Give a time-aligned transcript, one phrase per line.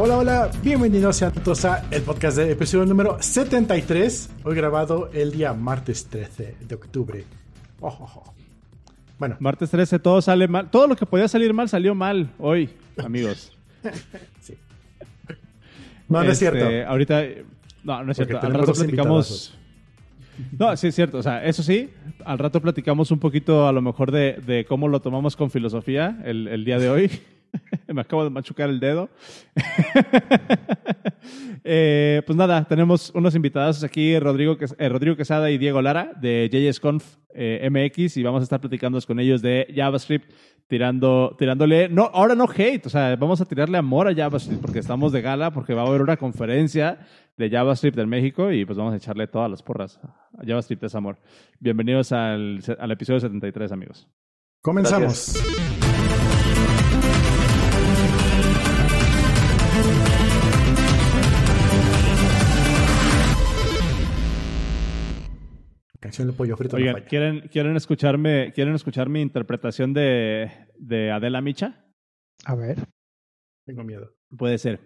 [0.00, 5.32] Hola, hola, bienvenidos a todos a el podcast de episodio número 73, hoy grabado el
[5.32, 7.24] día martes 13 de octubre.
[7.80, 8.34] Oh, oh, oh.
[9.18, 9.36] Bueno.
[9.40, 10.70] Martes 13, todo sale mal.
[10.70, 13.58] Todo lo que podía salir mal salió mal hoy, amigos.
[14.40, 14.54] sí.
[16.08, 16.88] No, no es este, cierto.
[16.88, 17.24] Ahorita,
[17.82, 18.38] no, no es cierto.
[18.40, 19.58] Al rato platicamos.
[20.56, 21.18] No, sí es cierto.
[21.18, 21.90] O sea, eso sí,
[22.24, 26.20] al rato platicamos un poquito a lo mejor de, de cómo lo tomamos con filosofía
[26.24, 27.10] el, el día de hoy.
[27.88, 29.08] Me acabo de machucar el dedo.
[31.70, 36.48] Eh, pues nada, tenemos unos invitados aquí, Rodrigo, eh, Rodrigo Quesada y Diego Lara de
[36.50, 40.32] JSConf eh, MX y vamos a estar platicando con ellos de JavaScript,
[40.66, 44.78] tirando, tirándole, no, ahora no hate, o sea, vamos a tirarle amor a JavaScript porque
[44.78, 47.00] estamos de gala, porque va a haber una conferencia
[47.36, 50.00] de JavaScript en México y pues vamos a echarle todas las porras.
[50.38, 51.18] A JavaScript es amor.
[51.60, 54.08] Bienvenidos al, al episodio 73, amigos.
[54.62, 55.36] Comenzamos.
[66.08, 66.74] Canción de pollo frito.
[66.76, 71.84] Oigan, ¿quieren, ¿quieren, escucharme, ¿quieren escuchar mi interpretación de, de Adela Micha?
[72.46, 72.78] A ver.
[73.66, 74.14] Tengo miedo.
[74.34, 74.80] Puede ser.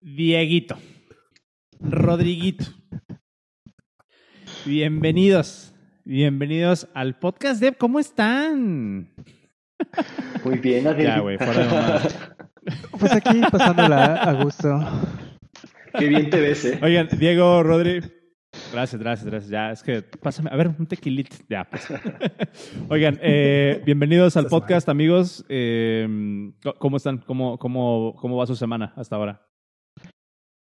[0.00, 0.78] Dieguito.
[1.78, 2.64] Rodriguito.
[4.64, 5.74] Bienvenidos.
[6.06, 9.12] Bienvenidos al podcast de ¿Cómo están?
[10.42, 11.16] Muy bien, Adela.
[11.16, 12.00] Ya, güey, fuera
[12.98, 14.80] Pues aquí pasándola a gusto.
[15.98, 16.78] Qué bien te ves, eh.
[16.82, 18.21] Oigan, Diego, Rodri.
[18.72, 19.50] Gracias, gracias, gracias.
[19.50, 21.36] Ya, es que pásame, a ver, un tequilito.
[21.46, 21.86] Ya, pues.
[22.88, 25.44] Oigan, eh, bienvenidos al podcast, amigos.
[25.50, 26.08] Eh,
[26.78, 27.18] ¿Cómo están?
[27.18, 29.46] ¿Cómo, cómo, ¿Cómo va su semana hasta ahora?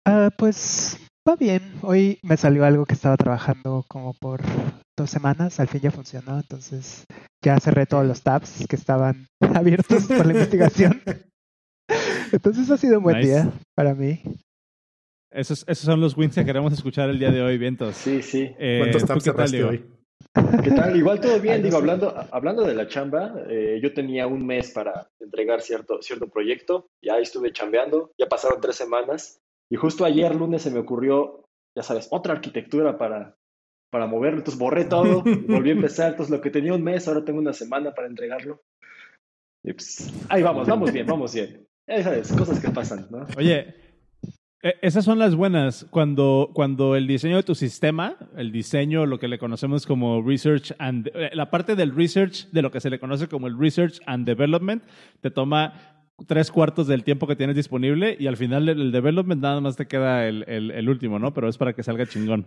[0.08, 1.61] Uh, pues va bien.
[1.81, 4.42] Hoy me salió algo que estaba trabajando como por
[4.97, 5.59] dos semanas.
[5.59, 7.05] Al fin ya funcionó, entonces
[7.44, 11.02] ya cerré todos los tabs que estaban abiertos por la investigación.
[12.31, 14.22] Entonces ha sido un buen día para mí.
[15.31, 17.95] Esos, esos son los wins que queremos escuchar el día de hoy, Vientos.
[17.95, 18.52] Sí, sí.
[18.58, 19.86] Eh, ¿Cuántos tabs cerraste hoy?
[20.64, 20.95] ¿Qué tal?
[20.95, 21.61] Igual todo bien.
[21.61, 26.27] Digo, hablando, hablando de la chamba, eh, yo tenía un mes para entregar cierto, cierto
[26.27, 26.87] proyecto.
[27.02, 29.39] Ya estuve chambeando, ya pasaron tres semanas.
[29.70, 33.37] Y justo ayer, lunes, se me ocurrió, ya sabes, otra arquitectura para,
[33.92, 34.39] para moverlo.
[34.39, 36.11] Entonces borré todo, volví a empezar.
[36.11, 38.61] Entonces lo que tenía un mes, ahora tengo una semana para entregarlo.
[39.64, 41.67] Y pues, ahí vamos, vamos bien, vamos bien.
[41.87, 43.25] Ya sabes, cosas que pasan, ¿no?
[43.37, 43.75] Oye,
[44.61, 45.87] esas son las buenas.
[45.89, 50.73] Cuando, cuando el diseño de tu sistema, el diseño, lo que le conocemos como research
[50.80, 53.99] and, eh, la parte del research, de lo que se le conoce como el research
[54.05, 54.83] and development,
[55.21, 55.73] te toma
[56.27, 59.87] tres cuartos del tiempo que tienes disponible y al final el development nada más te
[59.87, 61.33] queda el, el, último, ¿no?
[61.33, 62.45] Pero es para que salga chingón.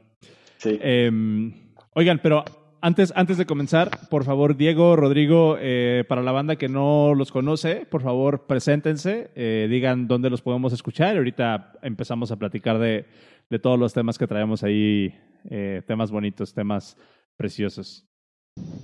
[0.59, 0.79] Sí.
[0.83, 1.55] Em,
[1.95, 2.45] oigan, pero
[2.83, 7.33] antes, antes de comenzar, por favor, Diego, Rodrigo, eh, para la banda que no los
[7.33, 11.17] conoce, por favor, preséntense, eh, digan dónde los podemos escuchar.
[11.17, 13.07] Ahorita empezamos a platicar de,
[13.49, 15.15] de todos los temas que traemos ahí,
[15.49, 16.99] eh, temas bonitos, temas
[17.37, 18.07] preciosos.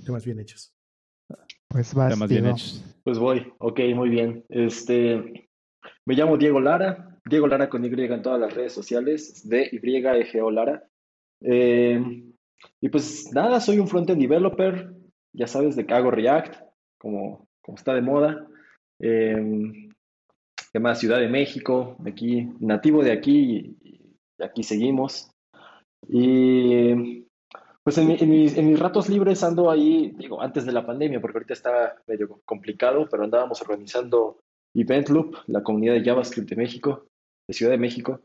[0.05, 0.73] Temas bien hechos.
[1.67, 2.83] Pues vas, Temas bien hechos.
[3.03, 4.43] Pues voy, ok, muy bien.
[4.49, 5.47] Este,
[6.05, 10.39] me llamo Diego Lara, Diego Lara con Y en todas las redes sociales, de Y,
[10.39, 10.83] O Lara.
[11.41, 12.23] Eh,
[12.81, 14.93] y pues nada, soy un frontend developer,
[15.33, 16.55] ya sabes de que hago React,
[16.97, 18.47] como, como está de moda.
[18.99, 19.89] Eh,
[20.79, 20.99] más?
[20.99, 25.31] Ciudad de México, aquí, nativo de aquí, y, aquí seguimos.
[26.07, 27.25] Y
[27.83, 31.39] pues en, mis, en, mis, ratos libres ando ahí, digo, antes de la pandemia, porque
[31.39, 34.39] ahorita estaba medio complicado, pero andábamos organizando
[34.75, 37.07] Event Loop, la comunidad de JavaScript de México,
[37.47, 38.21] de Ciudad de México.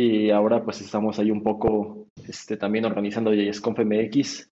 [0.00, 4.48] Y ahora pues estamos ahí un poco este, también organizando JSConf MX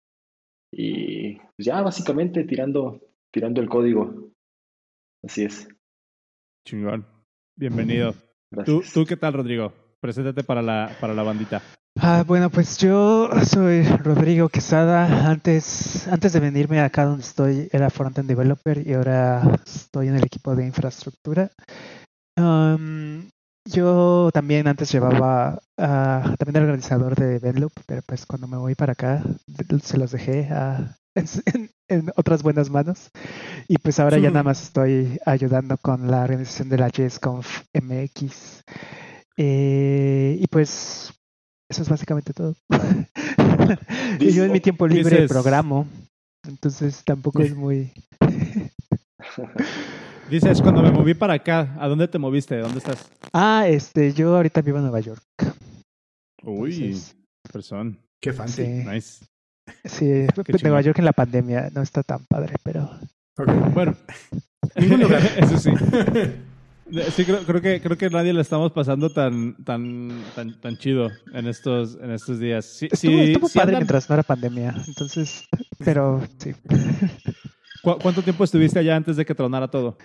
[0.73, 2.99] y pues, ya básicamente tirando,
[3.31, 4.31] tirando el código.
[5.23, 5.69] Así es.
[6.67, 7.05] Chingón.
[7.55, 8.15] Bienvenido.
[8.65, 9.71] ¿Tú, ¿Tú qué tal, Rodrigo?
[10.01, 11.61] Preséntate para la, para la bandita.
[12.01, 15.29] Ah, bueno, pues yo soy Rodrigo Quesada.
[15.29, 20.25] Antes, antes de venirme acá donde estoy, era frontend developer y ahora estoy en el
[20.25, 21.51] equipo de infraestructura.
[22.39, 23.14] Um,
[23.65, 28.75] yo también antes llevaba, uh, también era organizador de Benloop, pero pues cuando me voy
[28.75, 29.23] para acá
[29.83, 33.11] se los dejé a, en, en, otras buenas manos.
[33.69, 38.63] Y pues ahora ya nada más estoy ayudando con la organización de la JSConf MX.
[39.37, 41.13] Eh, y pues
[41.69, 42.55] eso es básicamente todo.
[44.21, 45.87] y yo en mi tiempo libre programo,
[46.47, 47.93] entonces tampoco es muy...
[50.31, 52.57] Dices, cuando me moví para acá, ¿a dónde te moviste?
[52.59, 53.09] ¿Dónde estás?
[53.33, 55.23] Ah, este, yo ahorita vivo en Nueva York.
[56.43, 57.17] Uy, Entonces,
[57.53, 57.95] persona.
[58.21, 58.65] Qué fancy.
[58.65, 58.69] Sí.
[58.89, 59.25] Nice.
[59.85, 62.91] Sí, Qué Nueva York en la pandemia no está tan padre, pero.
[63.37, 63.55] Okay.
[63.73, 63.95] Bueno,
[64.77, 65.23] ningún lugar.
[65.37, 65.71] Eso sí.
[67.17, 71.11] Sí, creo, creo, que, creo que nadie le estamos pasando tan, tan, tan, tan chido
[71.33, 72.65] en estos, en estos días.
[72.67, 75.45] Sí, estuvo, sí, estuvo sí padre andan- mientras no era pandemia, entonces,
[75.83, 76.53] pero sí.
[77.85, 79.99] ¿Cu- ¿Cuánto tiempo estuviste allá antes de que tronara todo?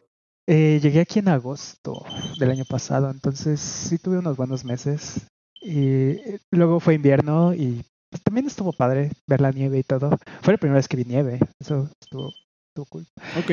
[0.47, 2.05] Eh, llegué aquí en agosto
[2.39, 5.25] del año pasado, entonces sí tuve unos buenos meses.
[5.61, 10.09] Y eh, luego fue invierno y pues, también estuvo padre ver la nieve y todo.
[10.41, 12.29] Fue la primera vez que vi nieve, eso estuvo,
[12.69, 13.05] estuvo cool.
[13.37, 13.51] Ok.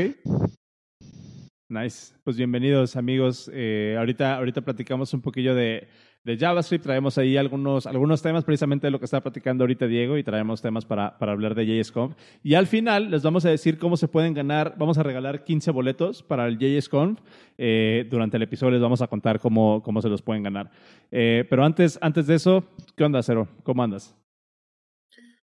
[1.69, 2.14] Nice.
[2.25, 3.50] Pues bienvenidos amigos.
[3.52, 5.88] Eh, ahorita, ahorita platicamos un poquillo de,
[6.26, 6.82] de JavaScript.
[6.82, 10.61] Traemos ahí algunos, algunos temas precisamente de lo que está platicando ahorita Diego y traemos
[10.61, 12.17] temas para, para hablar de JSConf.
[12.43, 14.75] Y al final les vamos a decir cómo se pueden ganar.
[14.76, 17.20] Vamos a regalar 15 boletos para el JSConf.
[17.56, 20.73] Eh, durante el episodio les vamos a contar cómo, cómo se los pueden ganar.
[21.12, 22.64] Eh, pero antes, antes de eso,
[22.96, 23.46] ¿qué onda, Cero?
[23.62, 24.17] ¿Cómo andas?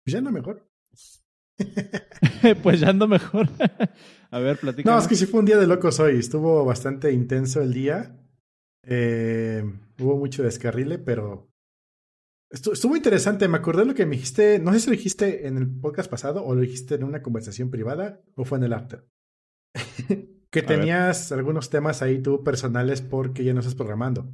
[0.06, 0.66] Pues ya no mejor.
[2.64, 3.50] pues ya ando mejor.
[4.32, 4.90] a ver, platica.
[4.90, 6.18] No, es que sí fue un día de locos hoy.
[6.18, 8.18] Estuvo bastante intenso el día.
[8.84, 9.64] Eh,
[10.00, 11.50] hubo mucho descarrile, pero
[12.52, 13.48] estu- estuvo interesante.
[13.48, 14.60] Me acordé lo que me dijiste.
[14.60, 17.70] No sé si lo dijiste en el podcast pasado o lo dijiste en una conversación
[17.70, 19.06] privada o fue en el after.
[20.52, 24.30] que tenías algunos temas ahí tú personales porque ya no estás programando.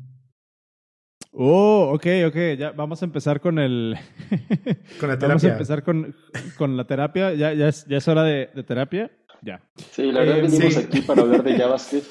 [1.31, 2.35] Oh, ok, ok.
[2.57, 3.95] Ya vamos a empezar con el.
[4.99, 5.51] Con la vamos a terapia.
[5.51, 6.15] empezar con,
[6.57, 7.33] con la terapia.
[7.35, 9.11] Ya, ya, es, ya es hora de, de terapia.
[9.43, 9.61] Ya.
[9.91, 10.79] Sí, la verdad Eh, venimos sí.
[10.79, 12.07] aquí para hablar de JavaScript,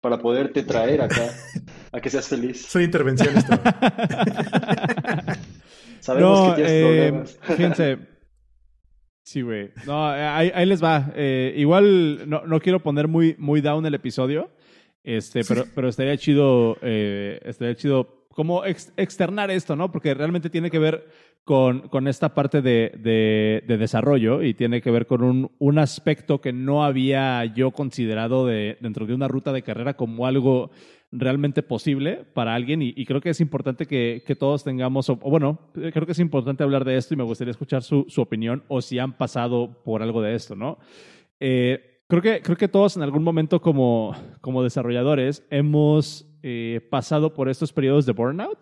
[0.00, 1.28] para poderte traer acá
[1.92, 2.66] a que seas feliz.
[2.66, 3.44] Son intervenciones.
[3.46, 3.58] todo.
[6.00, 7.38] Sabemos no, que tienes eh, problemas.
[7.42, 7.98] fíjense.
[9.24, 9.70] Sí, güey.
[9.86, 11.12] No, ahí, ahí les va.
[11.14, 14.50] Eh, igual no, no quiero poner muy, muy down el episodio,
[15.04, 19.92] este, pero, pero estaría chido, eh, estaría chido como ex- externar esto, ¿no?
[19.92, 21.06] Porque realmente tiene que ver
[21.48, 25.78] con, con esta parte de, de- de desarrollo y tiene que ver con un, un
[25.78, 30.70] aspecto que no había yo considerado de, dentro de una ruta de carrera como algo
[31.10, 35.14] realmente posible para alguien y, y creo que es importante que, que todos tengamos, o,
[35.22, 38.04] o bueno, eh, creo que es importante hablar de esto y me gustaría escuchar su,
[38.08, 40.76] su opinión o si han pasado por algo de esto, ¿no?
[41.40, 47.32] Eh, creo, que, creo que todos en algún momento como, como desarrolladores hemos eh, pasado
[47.32, 48.58] por estos periodos de burnout,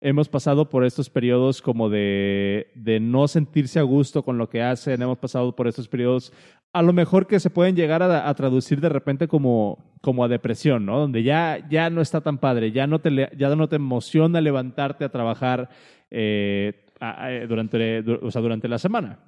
[0.00, 4.62] hemos pasado por estos periodos como de, de no sentirse a gusto con lo que
[4.62, 6.32] hacen, hemos pasado por estos periodos
[6.72, 10.86] a lo mejor que se pueden llegar a, traducir de repente como, como a depresión,
[10.86, 11.00] ¿no?
[11.00, 15.04] Donde ya, ya no está tan padre, ya no te, ya no te emociona levantarte
[15.04, 15.68] a trabajar
[16.10, 16.86] eh,
[17.48, 19.18] durante, durante la semana.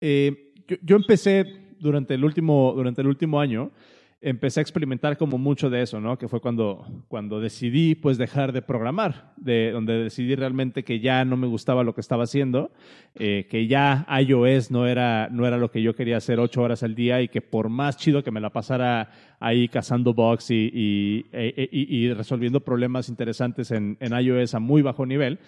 [0.00, 1.44] Eh, yo, yo empecé
[1.80, 3.72] durante el, último, durante el último año,
[4.22, 6.18] empecé a experimentar como mucho de eso, ¿no?
[6.18, 11.24] Que fue cuando, cuando decidí pues dejar de programar, de, donde decidí realmente que ya
[11.24, 12.70] no me gustaba lo que estaba haciendo,
[13.14, 16.82] eh, que ya iOS no era, no era lo que yo quería hacer ocho horas
[16.82, 20.70] al día y que por más chido que me la pasara ahí cazando bugs y,
[20.74, 25.38] y, e- e- y- resolviendo problemas interesantes en, en iOS a muy bajo nivel,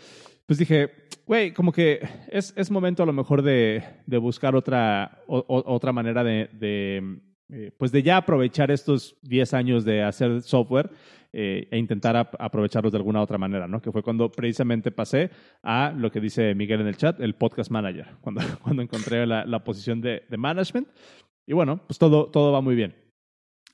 [0.47, 0.91] pues dije,
[1.27, 6.25] güey, como que es, es momento a lo mejor de, de buscar otra, otra manera
[6.25, 6.49] de,
[7.53, 10.91] eh, pues de ya aprovechar estos 10 años de hacer software
[11.35, 13.81] eh, e intentar ap- aprovecharlos de alguna otra manera, ¿no?
[13.81, 15.31] Que fue cuando precisamente pasé
[15.63, 19.45] a lo que dice Miguel en el chat, el podcast manager, cuando, cuando encontré la,
[19.45, 20.89] la posición de, de management.
[21.47, 22.95] Y bueno, pues todo, todo va muy bien.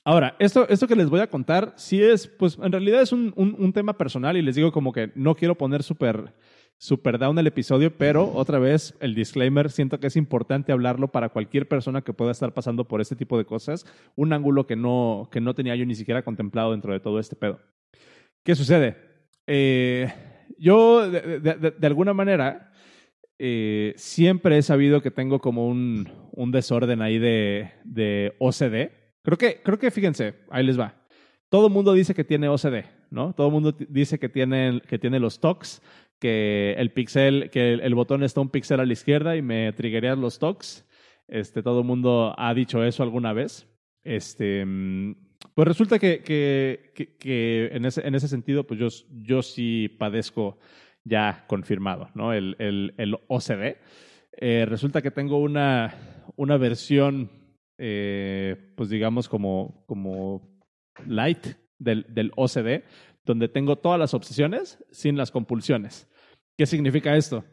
[0.05, 3.33] Ahora, esto, esto que les voy a contar, sí es, pues en realidad es un,
[3.35, 6.33] un- un tema personal y les digo como que no quiero poner súper
[6.81, 11.29] super down el episodio, pero otra vez el disclaimer, siento que es importante hablarlo para
[11.29, 15.27] cualquier persona que pueda estar pasando por este tipo de cosas, un ángulo que no,
[15.31, 17.59] que no tenía yo ni siquiera contemplado dentro de todo este pedo.
[18.45, 18.95] ¿Qué sucede?
[19.45, 20.11] Eh,
[20.57, 22.71] yo, de, de- de- de alguna manera,
[23.37, 28.91] eh, siempre he sabido que tengo como un, un desorden ahí de, de OCD.
[29.23, 30.95] Creo que, creo que, fíjense, ahí les va.
[31.49, 33.33] Todo el mundo dice que tiene OCD, ¿no?
[33.33, 35.81] Todo el mundo dice que tiene, que tiene los TOCs,
[36.19, 39.71] que el pixel, que el, el botón está un pixel a la izquierda y me
[39.73, 40.85] triggerían los TOCs.
[41.27, 43.67] Este, todo el mundo ha dicho eso alguna vez.
[44.03, 45.15] Este, mm,
[45.53, 48.87] pues resulta que, que, que, que en, ese, en ese sentido, pues yo,
[49.21, 50.59] yo sí padezco
[51.03, 52.33] ya confirmado, ¿no?
[52.33, 53.77] El, el, el OCD.
[54.37, 55.93] Eh, resulta que tengo una,
[56.35, 57.29] una versión,
[57.77, 60.61] eh, pues digamos, como, como
[61.05, 61.45] light
[61.77, 62.83] del, del OCD,
[63.29, 66.07] donde tengo todas las obsesiones sin las compulsiones.
[66.57, 67.43] ¿Qué significa esto?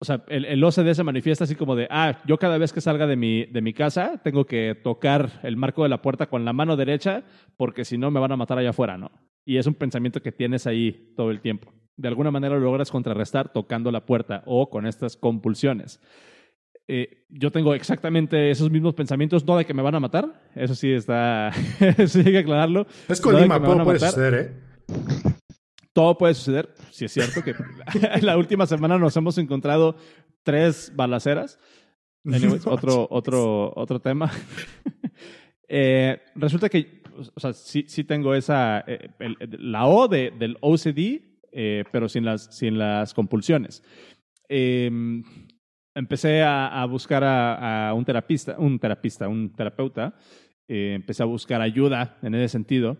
[0.00, 2.80] O sea, el, el OCD se manifiesta así como de, ah, yo cada vez que
[2.80, 6.44] salga de mi, de mi casa tengo que tocar el marco de la puerta con
[6.44, 7.22] la mano derecha
[7.56, 9.12] porque si no me van a matar allá afuera, ¿no?
[9.44, 11.72] Y es un pensamiento que tienes ahí todo el tiempo.
[11.96, 16.00] De alguna manera lo logras contrarrestar tocando la puerta o con estas compulsiones.
[16.88, 20.74] Eh, yo tengo exactamente esos mismos pensamientos, no de que me van a matar, eso
[20.74, 22.88] sí está, eso sí hay que aclararlo.
[23.08, 24.10] Es No Colima, puede matar.
[24.10, 24.65] suceder, ¿eh?
[25.92, 27.54] Todo puede suceder, si es cierto que
[28.22, 29.96] la última semana nos hemos encontrado
[30.42, 31.58] tres balaceras.
[32.24, 34.30] Anyways, otro, otro, otro tema.
[35.68, 37.02] Eh, resulta que,
[37.34, 42.08] o sea, sí, sí tengo esa, eh, el- la O de, del OCD, eh, pero
[42.08, 43.82] sin las, sin las compulsiones.
[44.48, 44.88] Eh,
[45.92, 50.14] empecé a, a buscar a, a un terapista, un terapista, un terapeuta.
[50.68, 52.96] Eh, empecé a buscar ayuda en ese sentido.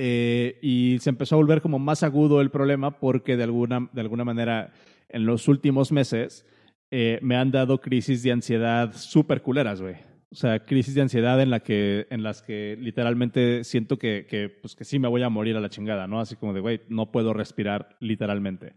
[0.00, 4.00] Eh, y se empezó a volver como más agudo el problema porque de alguna, de
[4.00, 4.72] alguna manera
[5.08, 6.46] en los últimos meses
[6.92, 9.96] eh, me han dado crisis de ansiedad súper culeras, güey.
[10.30, 14.48] O sea, crisis de ansiedad en, la que, en las que literalmente siento que, que,
[14.50, 16.20] pues, que sí me voy a morir a la chingada, ¿no?
[16.20, 18.74] Así como de, güey, no puedo respirar literalmente.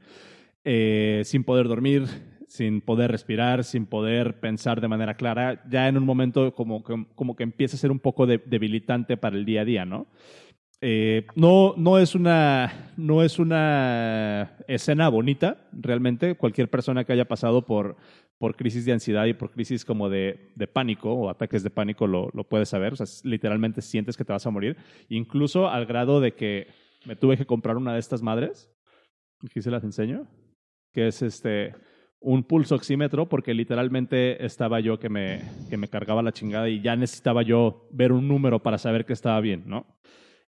[0.63, 2.05] Eh, sin poder dormir,
[2.47, 7.05] sin poder respirar, sin poder pensar de manera clara, ya en un momento como, que-
[7.15, 10.07] como que empieza a ser un poco de- debilitante para el día a día, ¿no?
[10.83, 16.35] Eh, no, no, es una, no es una escena bonita, realmente.
[16.35, 17.97] Cualquier persona que haya pasado por,
[18.39, 22.07] por crisis de ansiedad y por crisis como de, de pánico o ataques de pánico
[22.07, 22.93] lo, lo puede saber.
[22.93, 24.75] O literalmente sientes que te vas a morir.
[25.07, 26.67] Incluso al grado de que
[27.05, 28.71] me tuve que comprar una de estas madres.
[29.45, 30.27] Aquí se las enseño.
[30.93, 31.75] Que es este
[32.23, 36.79] un pulso oxímetro porque literalmente estaba yo que me, que me cargaba la chingada y
[36.79, 39.87] ya necesitaba yo ver un número para saber que estaba bien, ¿no?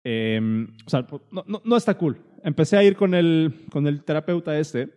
[0.04, 0.40] Eh,
[0.86, 2.18] o sea, no, no, no está cool.
[2.42, 4.90] Empecé a ir con el, con el terapeuta este.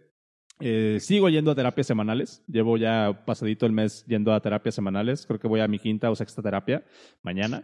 [0.59, 2.43] Eh, sigo yendo a terapias semanales.
[2.47, 5.25] Llevo ya pasadito el mes yendo a terapias semanales.
[5.25, 6.83] Creo que voy a mi quinta o sexta terapia
[7.23, 7.63] mañana.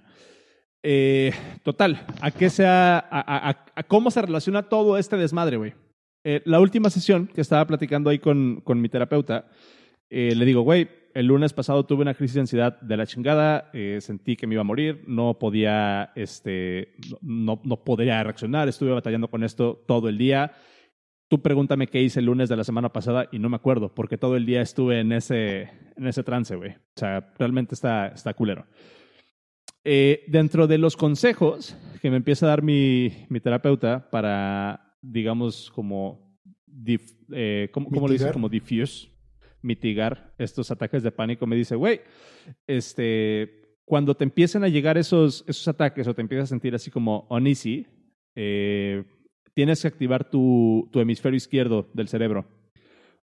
[0.84, 1.32] Eh,
[1.64, 5.74] total, ¿a qué sea, a, a- a cómo se relaciona todo este desmadre, güey?
[6.26, 9.48] Eh, la última sesión que estaba platicando ahí con, con mi terapeuta,
[10.10, 14.00] le digo, güey, el lunes pasado tuve una crisis de ansiedad de la chingada, eh,
[14.02, 19.30] sentí que me iba a morir, no podía, este, no, no podría reaccionar, estuve batallando
[19.30, 20.52] con esto todo el día.
[21.30, 24.18] Tú pregúntame qué hice el lunes de la semana pasada y no me acuerdo, porque
[24.18, 26.72] todo el día estuve en ese, en ese trance, güey.
[26.72, 28.66] O sea, realmente está, está culero.
[29.84, 35.72] Eh, dentro de los consejos que me empieza a dar mi, mi terapeuta para, digamos,
[35.72, 38.32] como, dif- eh, ¿cómo, cómo lo dice?
[38.32, 39.10] Como diffuse,
[39.64, 42.02] mitigar estos ataques de pánico, me dice, güey,
[42.68, 46.92] este, cuando te empiecen a llegar esos, esos ataques o te empiezas a sentir así
[46.92, 47.88] como uneasy,
[48.36, 49.04] eh,
[49.54, 52.46] tienes que activar tu, tu hemisferio izquierdo del cerebro.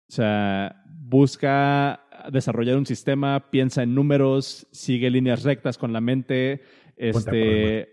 [0.09, 6.61] O sea, busca desarrollar un sistema, piensa en números, sigue líneas rectas con la mente,
[6.97, 7.89] este,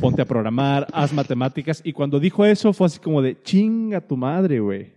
[0.00, 1.80] ponte a programar, haz matemáticas.
[1.84, 4.92] Y cuando dijo eso fue así como de chinga tu madre, güey.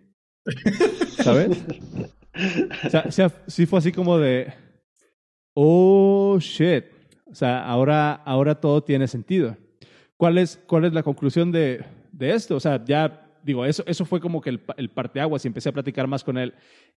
[1.23, 1.63] ¿Sabes?
[2.85, 4.53] O sea, sea, sí fue así como de
[5.53, 6.85] oh shit.
[7.25, 9.55] O sea, ahora, ahora todo tiene sentido.
[10.17, 12.55] ¿Cuál es, cuál es la conclusión de, de esto?
[12.55, 15.73] O sea, ya digo, eso, eso fue como que el, el parteaguas y empecé a
[15.73, 16.53] platicar más con él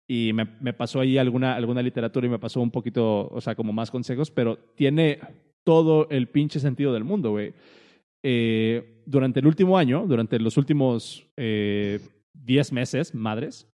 [0.07, 3.55] y me, me pasó ahí alguna, alguna literatura y me pasó un poquito, o sea,
[3.55, 5.19] como más consejos, pero tiene
[5.63, 7.53] todo el pinche sentido del mundo, güey.
[8.23, 11.99] Eh, durante el último año, durante los últimos eh,
[12.33, 13.67] 10 meses, madres,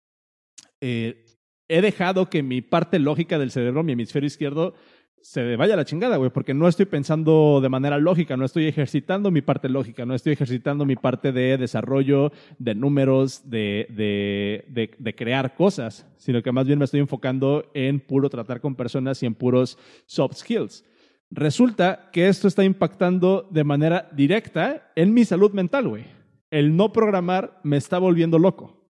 [0.81, 1.25] eh,
[1.67, 4.73] he dejado que mi parte lógica del cerebro, mi hemisferio izquierdo,
[5.21, 8.67] se vaya a la chingada, güey, porque no estoy pensando de manera lógica, no estoy
[8.67, 14.63] ejercitando mi parte lógica, no estoy ejercitando mi parte de desarrollo, de números, de, de,
[14.69, 18.75] de, de crear cosas, sino que más bien me estoy enfocando en puro tratar con
[18.75, 20.85] personas y en puros soft skills.
[21.29, 26.05] Resulta que esto está impactando de manera directa en mi salud mental, güey.
[26.51, 28.89] El no programar me está volviendo loco.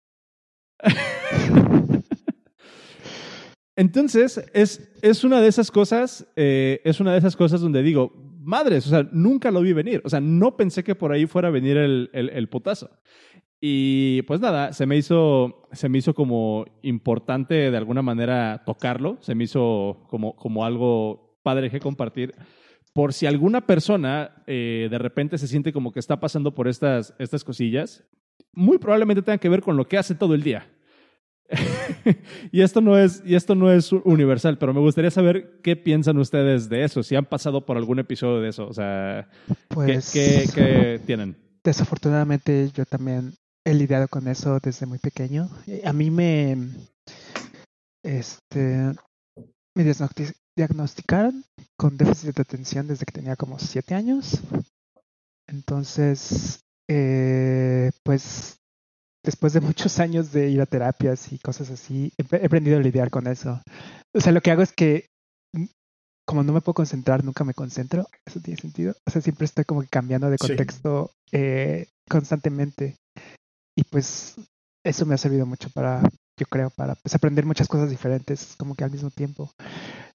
[3.78, 8.12] Entonces, es, es una de esas cosas, eh, es una de esas cosas donde digo,
[8.42, 10.02] madres, o sea, nunca lo vi venir.
[10.04, 12.90] O sea, no pensé que por ahí fuera a venir el, el, putazo.
[13.62, 19.18] Y pues nada, se me hizo, se me hizo como importante de alguna manera tocarlo,
[19.22, 22.34] se me hizo como, como algo padre que compartir.
[22.94, 27.14] Por si alguna persona eh, de repente se siente como que está pasando por estas,
[27.20, 28.04] estas cosillas,
[28.54, 30.68] muy probablemente tenga que ver con lo que hace todo el día.
[32.52, 36.18] y esto no es y esto no es universal, pero me gustaría saber qué piensan
[36.18, 40.12] ustedes de eso, si han pasado por algún episodio de eso, o sea, ¿qué, Pues
[40.12, 41.38] qué, qué tienen?
[41.64, 43.34] desafortunadamente yo también
[43.66, 45.50] he lidiado con eso desde muy pequeño.
[45.84, 46.58] A mí me
[48.04, 48.94] este
[49.76, 51.44] me diagnosti- diagnosticaron
[51.78, 54.42] con déficit de atención desde que tenía como siete años.
[55.48, 58.57] Entonces, eh, pues
[59.28, 63.10] después de muchos años de ir a terapias y cosas así, he, aprendido a lidiar
[63.10, 63.62] con eso.
[64.16, 65.08] O sea, lo que hago es que
[65.54, 65.66] mm,
[66.26, 68.08] como no me puedo concentrar, nunca me concentro.
[68.26, 68.96] ¿Eso tiene sentido?
[69.06, 70.48] O sea, siempre estoy como que cambiando de Sí.
[70.48, 72.96] contexto eh, constantemente.
[73.78, 74.36] Y pues
[74.86, 76.02] eso me ha servido mucho para,
[76.40, 79.52] yo creo, para pues, aprender muchas cosas diferentes como que al mismo tiempo.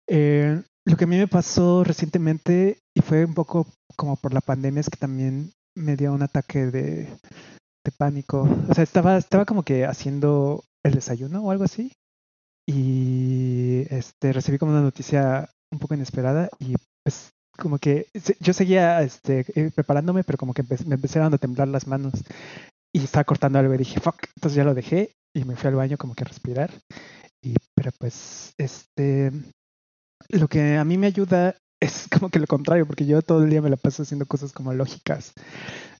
[0.08, 4.40] Eh, lo que a mí me pasó recientemente, y fue un poco como por la
[4.40, 7.08] pandemia, es que también me dio un ataque de,
[7.84, 8.48] de pánico.
[8.68, 11.92] O sea, estaba, estaba como que haciendo el desayuno o algo así.
[12.66, 18.06] Y este recibí como una noticia un poco inesperada y pues como que
[18.40, 22.14] yo seguía este, eh, preparándome, pero como que me empezaron a temblar las manos
[22.94, 25.74] y estaba cortando algo y dije, fuck, entonces ya lo dejé y me fui al
[25.74, 26.70] baño como que a respirar.
[27.42, 29.32] Y, pero pues, este,
[30.28, 33.50] lo que a mí me ayuda es como que lo contrario, porque yo todo el
[33.50, 35.32] día me la paso haciendo cosas como lógicas.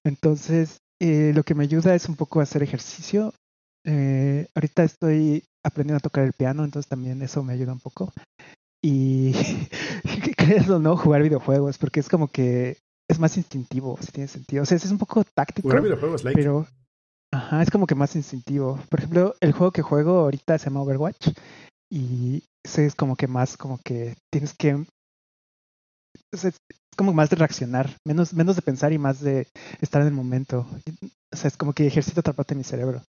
[0.05, 3.35] Entonces, eh, lo que me ayuda es un poco hacer ejercicio.
[3.85, 8.13] Eh, ahorita estoy aprendiendo a tocar el piano, entonces también eso me ayuda un poco.
[8.81, 9.33] Y
[10.37, 12.79] crees o no, jugar videojuegos, porque es como que
[13.11, 14.63] es más instintivo, si tiene sentido.
[14.63, 16.41] O sea, es un poco táctico, Jugar videojuegos, like.
[16.41, 16.69] pero
[17.33, 18.79] ajá, es como que más instintivo.
[18.89, 21.31] Por ejemplo, el juego que juego ahorita se llama Overwatch
[21.91, 24.75] y ese es como que más como que tienes que
[26.33, 26.53] o sea,
[26.93, 29.49] es como más de reaccionar, menos menos de pensar y más de
[29.81, 30.67] estar en el momento.
[31.33, 33.03] O sea, es como que ejercito otra parte de mi cerebro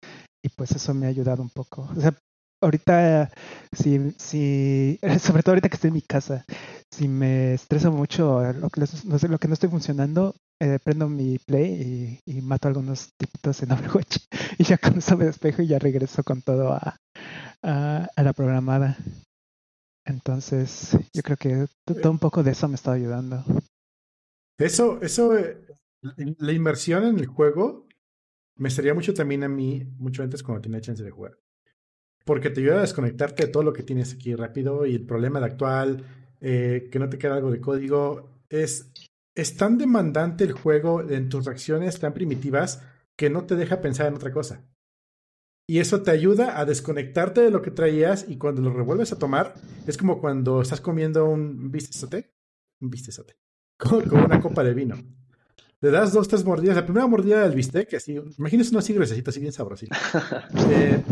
[0.44, 1.90] y pues eso me ha ayudado un poco.
[1.96, 2.14] O sea,
[2.62, 3.32] ahorita
[3.76, 6.46] si si sobre todo ahorita que estoy en mi casa,
[6.92, 11.40] si me estreso mucho lo que no, lo que no estoy funcionando, eh, prendo mi
[11.40, 14.18] play y, mato a algunos tipitos en Overwatch
[14.60, 16.98] y ya con eso me despejo y ya regreso con todo a,
[17.64, 18.98] a, a la programada.
[20.06, 23.44] Entonces, yo creo que todo un poco de eso me está ayudando.
[24.58, 25.58] Eso, eso, eh,
[26.02, 27.88] la inmersión en el juego
[28.56, 31.38] me estaría mucho también a mí, mucho antes cuando tenía chance de jugar.
[32.26, 35.40] Porque te ayuda a desconectarte de todo lo que tienes aquí rápido y el problema
[35.40, 36.06] de actual,
[36.40, 38.92] eh, que no te queda algo de código, es,
[39.36, 42.84] es tan demandante el juego en tus reacciones tan primitivas
[43.16, 44.64] que no te deja pensar en otra cosa.
[45.68, 49.20] Y eso te ayuda a desconectarte de lo que traías y cuando lo revuelves a
[49.20, 49.56] tomar,
[49.88, 52.34] es como cuando estás comiendo un bistezote,
[52.82, 53.38] un bistezote,
[53.82, 54.96] con, con una copa de vino.
[55.82, 56.76] Le das dos, tres mordidas.
[56.76, 59.96] La primera mordida del bistec, así, imagínese uno así gruesecito, así bien sabrosito.
[60.70, 61.04] Eh,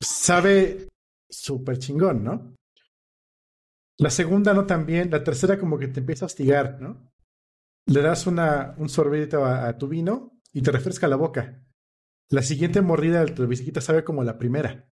[0.00, 0.88] sabe
[1.28, 2.54] súper chingón, ¿no?
[3.98, 7.12] La segunda no tan bien, la tercera como que te empieza a hostigar, ¿no?
[7.86, 11.62] Le das una, un sorbito a, a tu vino y te refresca la boca.
[12.28, 14.88] La siguiente mordida del bistequito sabe como la primera.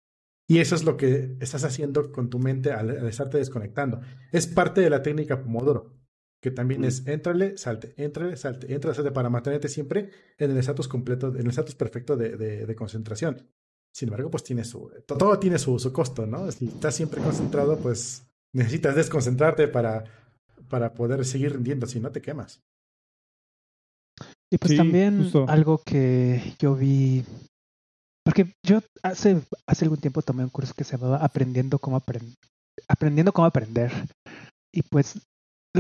[0.47, 4.01] Y eso es lo que estás haciendo con tu mente al, al estarte desconectando.
[4.33, 5.99] Es parte de la técnica Pomodoro,
[6.41, 6.85] que también mm.
[6.85, 11.41] es éntrale, salte, éntrale, salte, éntrale, salte, para mantenerte siempre en el estatus completo, en
[11.41, 13.49] el estatus perfecto de, de, de concentración.
[13.93, 16.51] Sin embargo, pues tiene su, todo tiene su, su, costo, ¿no?
[16.53, 20.05] Si estás siempre concentrado, pues necesitas desconcentrarte para,
[20.69, 22.63] para poder seguir rindiendo, si no te quemas.
[24.51, 25.47] Y pues sí, también justo.
[25.49, 27.25] algo que yo vi,
[28.25, 32.35] porque yo hace, hace algún tiempo tomé un curso que se llamaba Aprendiendo cómo, aprend
[32.87, 33.91] Aprendiendo cómo aprender.
[34.73, 35.19] Y pues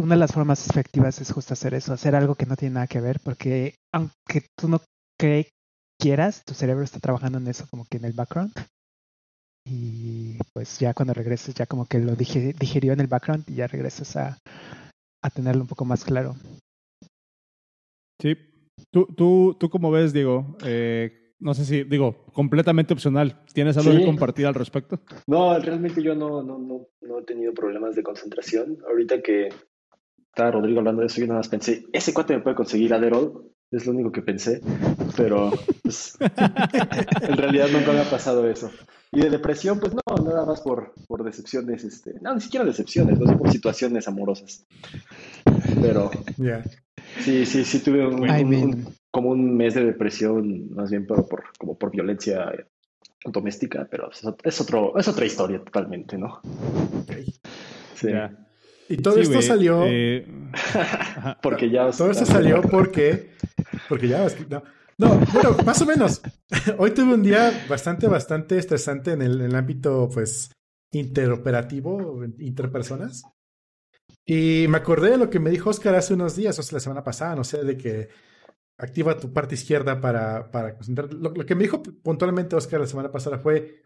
[0.00, 2.86] una de las formas efectivas es justo hacer eso, hacer algo que no tiene nada
[2.86, 4.80] que ver, porque aunque tú no
[5.18, 5.48] cre
[6.00, 8.52] quieras, tu cerebro está trabajando en eso como que en el background.
[9.66, 13.66] Y pues ya cuando regreses, ya como que lo digirió en el background y ya
[13.66, 14.38] regresas a,
[15.22, 16.36] a tenerlo un poco más claro.
[18.20, 18.36] Sí.
[18.90, 20.56] ¿Tú, tú, tú cómo ves, Diego?
[20.64, 23.44] Eh, no sé si, digo, completamente opcional.
[23.52, 23.98] ¿Tienes algo sí.
[23.98, 25.00] que compartir al respecto?
[25.26, 28.78] No, realmente yo no, no, no, no he tenido problemas de concentración.
[28.88, 29.50] Ahorita que
[30.38, 33.42] estaba Rodrigo hablando de eso, yo nada más pensé, ese cuate me puede conseguir Adderall.
[33.72, 34.62] Es lo único que pensé,
[35.16, 36.16] pero pues,
[37.22, 38.70] en realidad nunca me ha pasado eso.
[39.10, 43.18] Y de depresión, pues no, nada más por, por decepciones, este, no, ni siquiera decepciones,
[43.18, 44.64] no sé, por situaciones amorosas.
[45.82, 46.62] Pero yeah.
[47.20, 51.26] sí, sí, sí tuve un, un, un, como un mes de depresión, más bien pero
[51.26, 52.52] por, como por violencia
[53.24, 54.08] doméstica, pero
[54.44, 56.40] es, otro, es otra historia totalmente, ¿no?
[57.02, 57.24] Okay.
[57.96, 58.06] Sí.
[58.06, 58.47] Yeah.
[58.88, 59.84] Y todo sí, esto wey, salió.
[59.86, 60.26] Eh...
[61.42, 61.90] porque ya.
[61.90, 63.32] Todo esto salió porque.
[63.88, 64.26] Porque ya.
[64.48, 64.62] No,
[64.98, 66.22] no, bueno, más o menos.
[66.78, 70.50] Hoy tuve un día bastante, bastante estresante en el, en el ámbito, pues,
[70.92, 73.22] interoperativo, interpersonas.
[74.24, 76.80] Y me acordé de lo que me dijo Oscar hace unos días, o sea, la
[76.80, 78.08] semana pasada, no sé, de que
[78.78, 81.12] activa tu parte izquierda para, para concentrar.
[81.12, 83.82] Lo, lo que me dijo puntualmente Oscar la semana pasada fue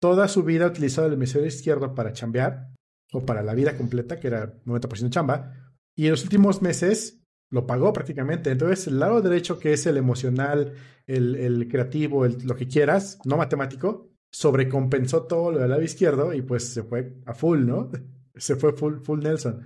[0.00, 2.68] toda su vida ha utilizado el hemisferio izquierdo para chambear
[3.12, 7.66] o para la vida completa, que era 90% chamba, y en los últimos meses lo
[7.66, 8.50] pagó prácticamente.
[8.50, 10.74] Entonces, el lado derecho, que es el emocional,
[11.06, 16.34] el, el creativo, el, lo que quieras, no matemático, sobrecompensó todo lo del lado izquierdo
[16.34, 17.90] y pues se fue a full, ¿no?
[18.34, 19.64] Se fue full, full Nelson.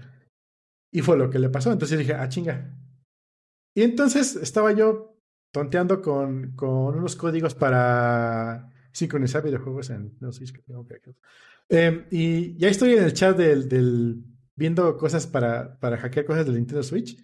[0.91, 1.71] Y fue lo que le pasó.
[1.71, 2.75] Entonces dije, ah, chinga.
[3.75, 5.19] Y entonces estaba yo
[5.53, 11.01] tonteando con, con unos códigos para sincronizar videojuegos en no sé, que tengo que
[11.69, 14.23] eh, y ya estoy en el chat del, del
[14.57, 17.17] viendo cosas para, para hackear cosas del Nintendo Switch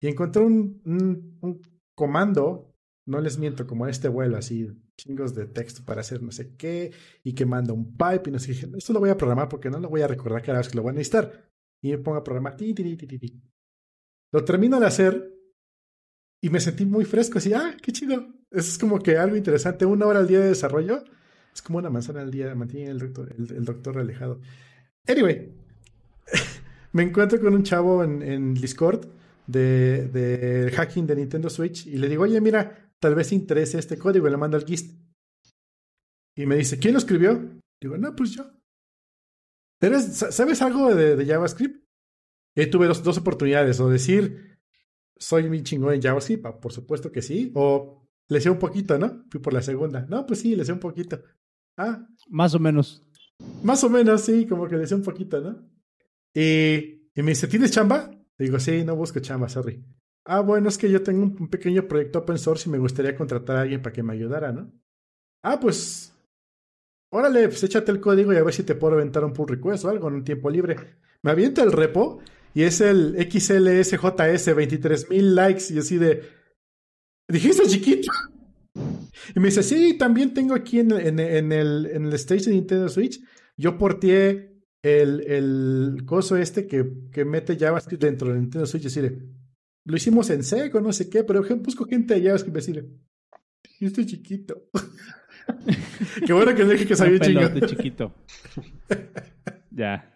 [0.00, 1.60] y encontré un, un, un,
[1.94, 2.74] comando,
[3.06, 6.92] no les miento, como este vuelo, así, chingos de texto para hacer no sé qué,
[7.22, 8.68] y que manda un pipe, y no sé qué.
[8.76, 10.82] Esto lo voy a programar porque no lo voy a recordar cada vez que lo
[10.82, 11.48] voy a necesitar.
[11.82, 12.56] Y me pongo a programar.
[12.56, 13.42] Ti, ti, ti,
[14.32, 15.34] Lo termino de hacer
[16.40, 18.26] y me sentí muy fresco, así, ah, qué chido.
[18.52, 19.86] Eso es como que algo interesante.
[19.86, 21.02] Una hora al día de desarrollo
[21.54, 24.40] es como una manzana al día, mantiene el doctor, el, doctor alejado.
[25.06, 25.52] Anyway,
[26.92, 29.06] me encuentro con un chavo en, en Discord
[29.46, 33.98] de, de, hacking de Nintendo Switch y le digo, oye, mira, tal vez interese este
[33.98, 34.94] código y le mando al GIST.
[36.36, 37.58] Y me dice, ¿quién lo escribió?
[37.80, 38.44] Digo, no, pues yo.
[39.80, 41.84] ¿Eres, ¿Sabes algo de, de JavaScript?
[42.54, 44.58] Y tuve dos, dos, oportunidades, o decir,
[45.16, 48.01] soy mi chingón en JavaScript, ah, por supuesto que sí, o
[48.32, 49.24] le sé un poquito, ¿no?
[49.30, 50.06] Fui por la segunda.
[50.08, 51.20] No, pues sí, le sé un poquito.
[51.76, 52.06] Ah.
[52.28, 53.06] Más o menos.
[53.62, 55.68] Más o menos, sí, como que le sé un poquito, ¿no?
[56.34, 58.10] Y, y me dice, ¿tienes chamba?
[58.38, 59.84] Digo, sí, no busco chamba, sorry.
[60.24, 63.56] Ah, bueno, es que yo tengo un pequeño proyecto open source y me gustaría contratar
[63.56, 64.72] a alguien para que me ayudara, ¿no?
[65.42, 66.14] Ah, pues.
[67.10, 69.84] Órale, pues échate el código y a ver si te puedo aventar un pull request
[69.84, 70.76] o algo en un tiempo libre.
[71.22, 72.20] Me avienta el repo
[72.54, 76.22] y es el XLSJS, 23 likes y así de.
[77.32, 78.12] Dijiste chiquito.
[79.34, 82.52] Y me dice, sí, también tengo aquí en, en, en el, en el stage de
[82.52, 83.20] Nintendo Switch.
[83.56, 88.84] Yo porteé el, el coso este que, que mete JavaScript dentro del Nintendo Switch y
[88.84, 89.18] decirle,
[89.84, 92.88] lo hicimos en seco, no sé qué, pero busco gente de JavaScript y decirle,
[93.80, 94.68] yo estoy chiquito.
[96.26, 98.14] qué bueno que dije que sabía de chiquito.
[99.70, 100.14] ya.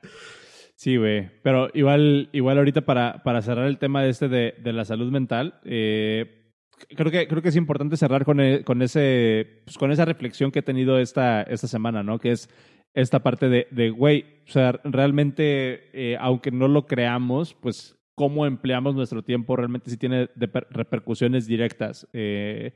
[0.75, 1.31] Sí, güey.
[1.43, 5.59] Pero igual, igual ahorita para, para cerrar el tema este de, de la salud mental,
[5.65, 6.46] eh,
[6.95, 10.51] creo que, creo que es importante cerrar con, el, con, ese, pues con esa reflexión
[10.51, 12.19] que he tenido esta, esta semana, ¿no?
[12.19, 12.49] Que es
[12.95, 18.47] esta parte de, de güey, o sea, realmente, eh, aunque no lo creamos, pues cómo
[18.47, 20.31] empleamos nuestro tiempo realmente sí tiene
[20.71, 22.09] repercusiones directas.
[22.15, 22.73] Eh,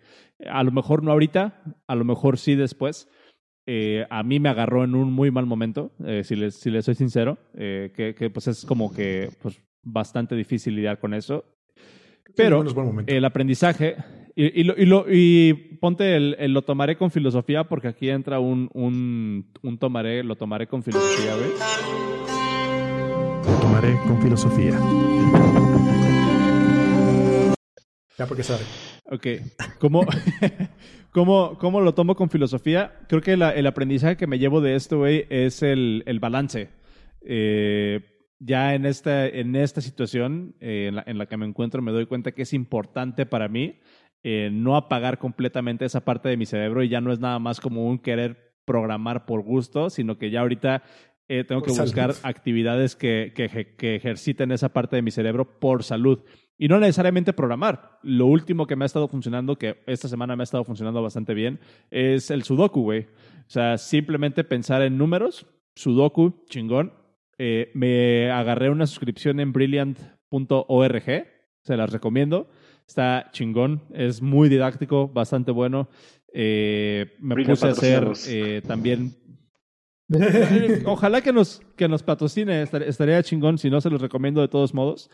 [0.46, 3.08] a lo mejor no ahorita, a lo mejor sí después.
[3.66, 5.92] Eh, a mí me agarró en un muy mal momento,
[6.24, 10.74] si, les, si les soy sincero, que, que, pues es como que pues, bastante difícil
[10.74, 11.44] lidiar con eso.
[12.36, 12.64] Pero
[13.06, 13.96] el aprendizaje,
[14.36, 18.08] y, y, lo, y, lo, y ponte el, el, lo tomaré con filosofía, porque aquí
[18.08, 21.50] entra un, un, un tomaré, lo tomaré con filosofía, güey.
[23.44, 24.78] Lo tomaré con filosofía.
[28.18, 28.64] Ya porque sabe.
[29.10, 29.26] Ok.
[29.78, 30.06] ¿Cómo,
[31.10, 32.92] ¿Cómo, ¿Cómo, lo tomo con filosofía?
[33.08, 36.68] Creo que la, el aprendizaje que me llevo de esto, güey, es el, el balance.
[37.22, 38.00] Eh,
[38.40, 41.92] ya en esta, en esta situación eh, en, la, en, la, que me encuentro me
[41.92, 43.78] doy cuenta que es importante para mí
[44.22, 47.60] eh, no apagar completamente esa parte de mi cerebro y ya no es nada más
[47.60, 50.82] como un querer programar por gusto, sino que ya ahorita
[51.28, 55.84] eh, tengo que buscar actividades que, que, que, ejerciten esa parte de mi cerebro por
[55.84, 56.20] salud.
[56.58, 57.98] Y no necesariamente programar.
[58.02, 61.32] Lo último que me ha estado funcionando, que esta semana me ha estado funcionando bastante
[61.32, 61.58] bien,
[61.90, 63.06] es el Sudoku, güey.
[63.46, 66.92] O sea, simplemente pensar en números, Sudoku, chingón,
[67.42, 71.26] eh, me agarré una suscripción en brilliant.org,
[71.62, 72.50] se las recomiendo.
[72.86, 75.88] Está chingón, es muy didáctico, bastante bueno.
[76.34, 79.14] Eh, me Brilliant puse a hacer eh, también.
[80.84, 84.74] Ojalá que nos, que nos patrocine, estaría chingón, si no se los recomiendo de todos
[84.74, 85.08] modos.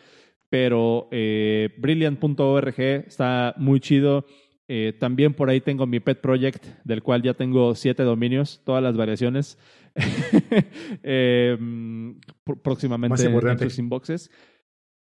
[0.49, 4.27] Pero eh, brilliant.org está muy chido.
[4.69, 8.83] Eh, también por ahí tengo mi pet project, del cual ya tengo siete dominios, todas
[8.83, 9.59] las variaciones.
[11.03, 11.57] eh,
[12.63, 14.31] próximamente en sus inboxes.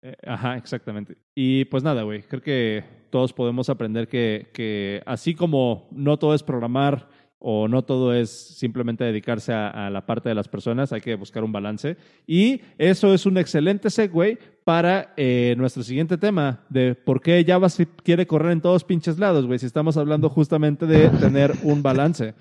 [0.03, 1.17] Eh, ajá, exactamente.
[1.35, 6.35] Y pues nada, güey, creo que todos podemos aprender que, que así como no todo
[6.35, 7.09] es programar
[7.45, 11.17] o no todo es simplemente dedicarse a, a, la parte de las personas, hay que
[11.17, 11.97] buscar un balance.
[12.25, 18.01] Y eso es un excelente segue para eh, nuestro siguiente tema de por qué JavaScript
[18.03, 22.35] quiere correr en todos pinches lados, güey, si estamos hablando justamente de tener un balance.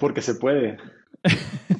[0.00, 0.78] Porque se puede.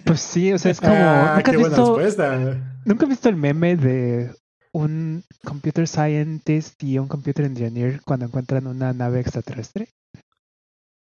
[0.04, 0.94] Pues sí, o sea, es como...
[0.94, 2.80] Ah, ¿nunca, qué has buena visto, respuesta.
[2.85, 4.30] ¿Nunca has visto el meme de
[4.72, 9.88] un computer scientist y un computer engineer cuando encuentran una nave extraterrestre?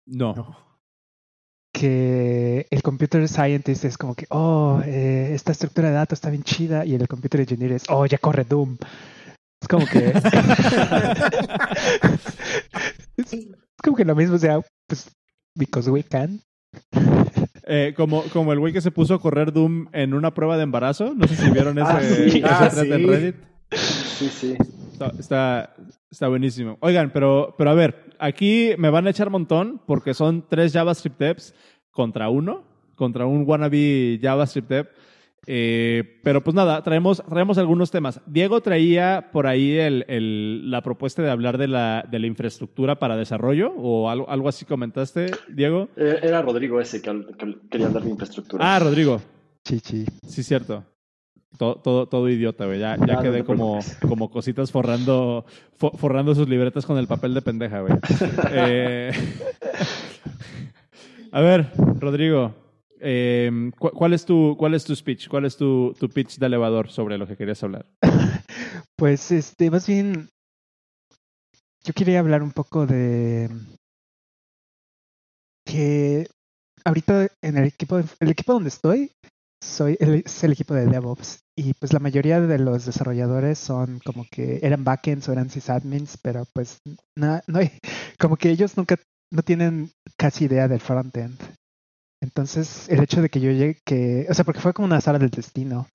[0.06, 0.34] No.
[0.34, 0.68] no
[1.80, 6.44] que el computer scientist es como que, oh, eh, esta estructura de datos está bien
[6.44, 8.78] chida, y el computer engineer es, oh, ya corre Doom.
[9.62, 10.08] Es como que.
[13.18, 13.36] es
[13.84, 15.10] como que lo mismo, o sea, pues,
[15.56, 16.42] because we can.
[17.68, 20.64] Eh, como, como el güey que se puso a correr Doom en una prueba de
[20.64, 21.14] embarazo.
[21.16, 22.38] No sé si vieron ese, Ah, sí.
[22.40, 22.92] ese Ah, thread sí.
[22.94, 23.36] en Reddit.
[23.72, 24.56] Sí, sí.
[24.92, 25.76] Está, está,
[26.10, 26.78] está buenísimo.
[26.82, 31.20] Oigan, pero, pero a ver, aquí me van a echar montón porque son tres JavaScript
[31.20, 31.54] devs
[31.92, 32.64] contra uno,
[32.96, 34.88] contra un wannabe JavaScript dev.
[35.50, 38.20] Eh, pero pues nada, traemos, traemos algunos temas.
[38.26, 43.00] Diego traía por ahí el, el- la propuesta de hablar de la, de la infraestructura
[43.00, 45.88] para desarrollo o algo, algo así comentaste, Diego.
[45.96, 48.76] Eh, Era Rodrigo ese que, que quería hablar de infraestructura.
[48.76, 49.22] Ah, Rodrigo.
[49.64, 50.06] Chichi.
[50.28, 50.84] Sí, cierto.
[51.58, 52.80] Todo, todo, todo idiota, güey.
[52.80, 55.46] Ya, ya no quedé como, como cositas forrando,
[55.80, 57.94] fo- forrando sus libretas con el papel de pendeja, güey.
[58.52, 59.12] Eh,
[61.32, 62.54] a ver, Rodrigo,
[63.00, 65.28] eh, cu- ¿cuál, es tu, ¿cuál es tu speech?
[65.28, 67.86] ¿Cuál es tu, tu pitch de elevador sobre lo que querías hablar?
[68.96, 70.30] Pues, este, más bien,
[71.84, 73.50] yo quería hablar un poco de
[75.66, 76.28] que
[76.86, 79.12] ahorita en el equipo, el equipo donde estoy,
[79.62, 84.00] soy el, es el equipo de DevOps y pues la mayoría de los desarrolladores son
[84.06, 86.78] como que eran backends o eran sysadmins, pero pues
[87.16, 87.72] no, hay,
[88.20, 88.98] como que ellos nunca
[89.32, 91.38] no tienen casi idea del frontend.
[92.22, 95.20] Entonces, el hecho de que yo llegue, que, o sea, porque fue como una sala
[95.20, 95.88] del destino,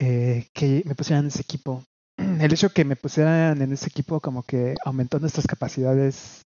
[0.00, 1.82] eh, que me pusieran en ese equipo.
[2.18, 6.42] El hecho que me pusieran en ese equipo como que aumentó nuestras capacidades.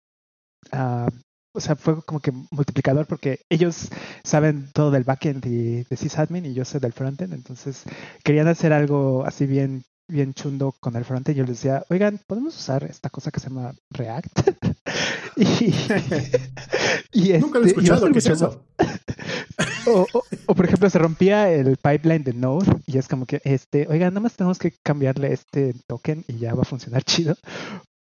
[0.71, 1.09] ah,
[1.53, 3.89] o sea, fue como que multiplicador porque ellos
[4.23, 7.33] saben todo del backend y de sysadmin y yo sé del frontend.
[7.33, 7.83] Entonces,
[8.23, 11.37] querían hacer algo así bien bien chundo con el frontend.
[11.37, 14.39] Yo les decía, oigan, ¿podemos usar esta cosa que se llama React?
[15.37, 15.73] y,
[17.13, 18.11] y Nunca lo he este, escuchado.
[18.11, 18.65] ¿Qué es eso?
[19.87, 23.39] o, o- o, por ejemplo, se rompía el pipeline de Node y es como que,
[23.45, 27.35] este, oiga, nada más tenemos que cambiarle este token y ya va a funcionar chido.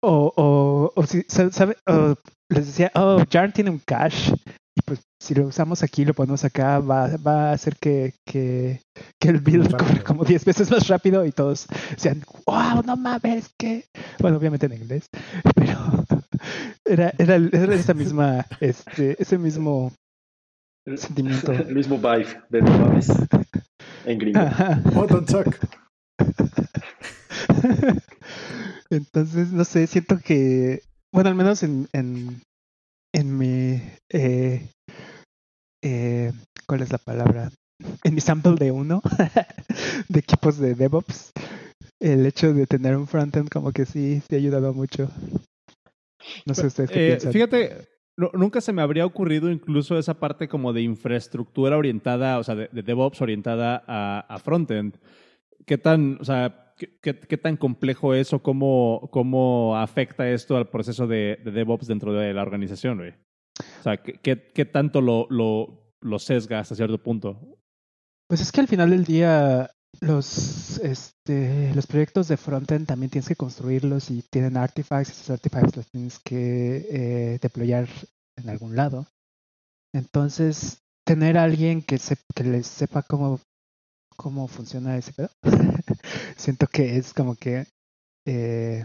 [0.03, 2.15] O, o, o si, sa- sabe, o
[2.49, 4.33] les decía, oh, Yarn tiene un cache
[4.75, 8.81] y pues si lo usamos aquí, lo ponemos acá, va, va a hacer que, que,
[9.19, 13.49] que el build corra como 10 veces más rápido y todos decían, wow, no mames,
[13.59, 13.85] que...
[14.19, 15.05] Bueno, obviamente en inglés,
[15.55, 15.77] pero
[16.85, 19.91] era, era, era esa misma, este, ese mismo
[20.95, 21.51] sentimiento.
[21.69, 23.09] El mismo vibe de no mames
[24.05, 24.39] en gringo.
[24.39, 24.81] Ajá.
[24.95, 25.47] Oh, don't suck.
[28.89, 30.81] Entonces, no sé, siento que,
[31.13, 32.41] bueno, al menos en, en,
[33.13, 34.69] en mi, eh,
[35.83, 36.31] eh,
[36.67, 37.51] ¿cuál es la palabra?
[38.03, 39.01] En mi sample de uno,
[40.09, 41.31] de equipos de DevOps,
[41.99, 45.09] el hecho de tener un frontend como que sí, sí ha ayudado mucho.
[46.45, 47.31] No sé ustedes qué Eh, piensan.
[47.33, 52.43] fíjate, nu- nunca se me habría ocurrido incluso esa parte como de infraestructura orientada, o
[52.43, 54.95] sea, de, de DevOps orientada a, a frontend.
[55.65, 60.69] ¿Qué tan, o sea, qué, qué- tan complejo es o cómo, cómo afecta esto al
[60.69, 63.11] proceso de, de DevOps dentro de la organización, güey?
[63.79, 64.13] O sea, ¿qué,
[64.53, 67.39] qué, tanto lo, lo, lo sesga hasta cierto punto?
[68.27, 69.69] Pues es que al final del día
[69.99, 75.75] los este los proyectos de frontend también tienes que construirlos y tienen artifacts, esos artifacts
[75.75, 77.87] los tienes que eh, deployar
[78.37, 79.05] en algún lado.
[79.93, 83.39] Entonces, tener a alguien que se, que les sepa cómo
[84.15, 85.29] cómo funciona ese pedo,
[86.37, 87.65] siento que es como que
[88.25, 88.83] eh,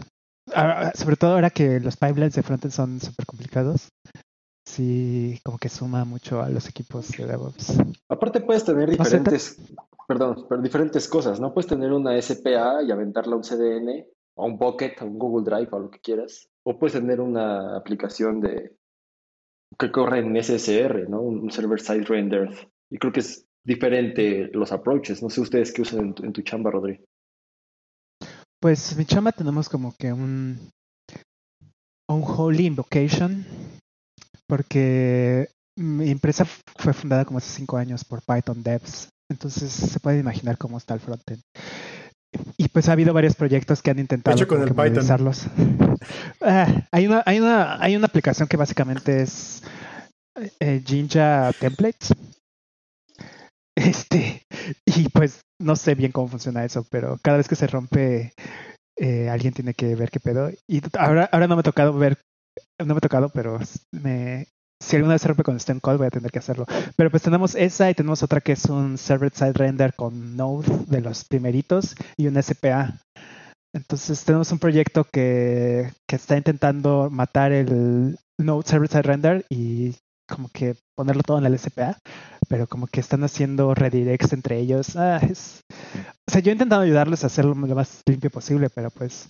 [0.53, 3.89] ahora- sobre todo ahora que los pipelines de frontend son súper complicados,
[4.65, 7.77] sí como que suma mucho a los equipos de DevOps.
[8.09, 9.61] Aparte puedes tener No sé, diferentes,
[10.07, 11.53] perdón, pero diferentes cosas, ¿no?
[11.53, 14.05] Puedes tener una SPA y aventarla a un CDN,
[14.37, 16.49] a un Bucket, a un Google Drive, a lo que quieras.
[16.63, 18.75] O puedes tener una aplicación de
[19.77, 21.21] que corre en SSR, ¿no?
[21.21, 22.51] Un Server Side Rendered.
[22.89, 25.21] Y creo que es diferente los approaches.
[25.21, 27.03] No sé ustedes qué usan en tu, en tu chamba, Rodri.
[28.59, 30.57] Pues en mi chamba tenemos como que un,
[32.09, 33.45] un holy invocation,
[34.47, 40.19] porque mi empresa fue fundada como hace cinco años por Python Devs, entonces se puede
[40.19, 41.41] imaginar cómo está el frontend.
[42.57, 45.05] Y pues ha habido varios proyectos que han intentado Hecho con como el que Python.
[45.05, 45.47] modernizarlos.
[46.39, 49.63] Ah, hay una, hay una, hay una aplicación que básicamente es
[50.59, 52.13] eh, Jinja Templates.
[53.77, 54.41] Este,
[54.85, 58.33] y pues no sé bien cómo funciona eso, pero cada vez que se rompe,
[58.97, 60.49] eh, alguien tiene que ver qué pedo.
[60.67, 62.17] Y ahora, ahora no me ha tocado ver,
[62.79, 63.59] no me ha tocado, pero
[63.91, 64.47] me,
[64.81, 66.65] si alguna vez se rompe con Stone Cold voy a tener que hacerlo.
[66.95, 70.67] Pero pues tenemos esa y tenemos otra que es un server side render con Node
[70.87, 72.99] de los primeritos y un SPA.
[73.75, 79.95] Entonces tenemos un proyecto que, que está intentando matar el Node server side render y
[80.27, 81.97] como que ponerlo todo en el SPA,
[82.49, 84.95] pero como que están haciendo redirects entre ellos.
[84.95, 85.61] Ah, es...
[86.27, 89.29] O sea, yo he intentado ayudarles a hacerlo lo más limpio posible, pero pues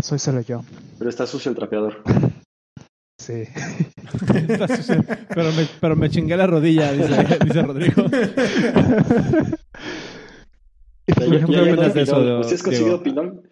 [0.00, 0.62] soy solo yo.
[0.98, 2.02] Pero está sucio el trapeador.
[3.18, 3.44] Sí.
[5.28, 8.02] pero, me, pero me chingué la rodilla, dice, dice Rodrigo.
[11.06, 13.48] ¿Y por ejemplo, ya, ya, de eso, ¿Usted has conseguido pinol?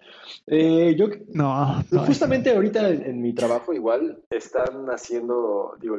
[0.52, 5.98] Eh, yo, no, no, justamente ahorita en, en, mi trabajo igual están haciendo, digo,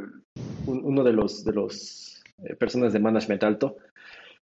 [0.68, 3.78] un, uno de los de los eh, personas de management alto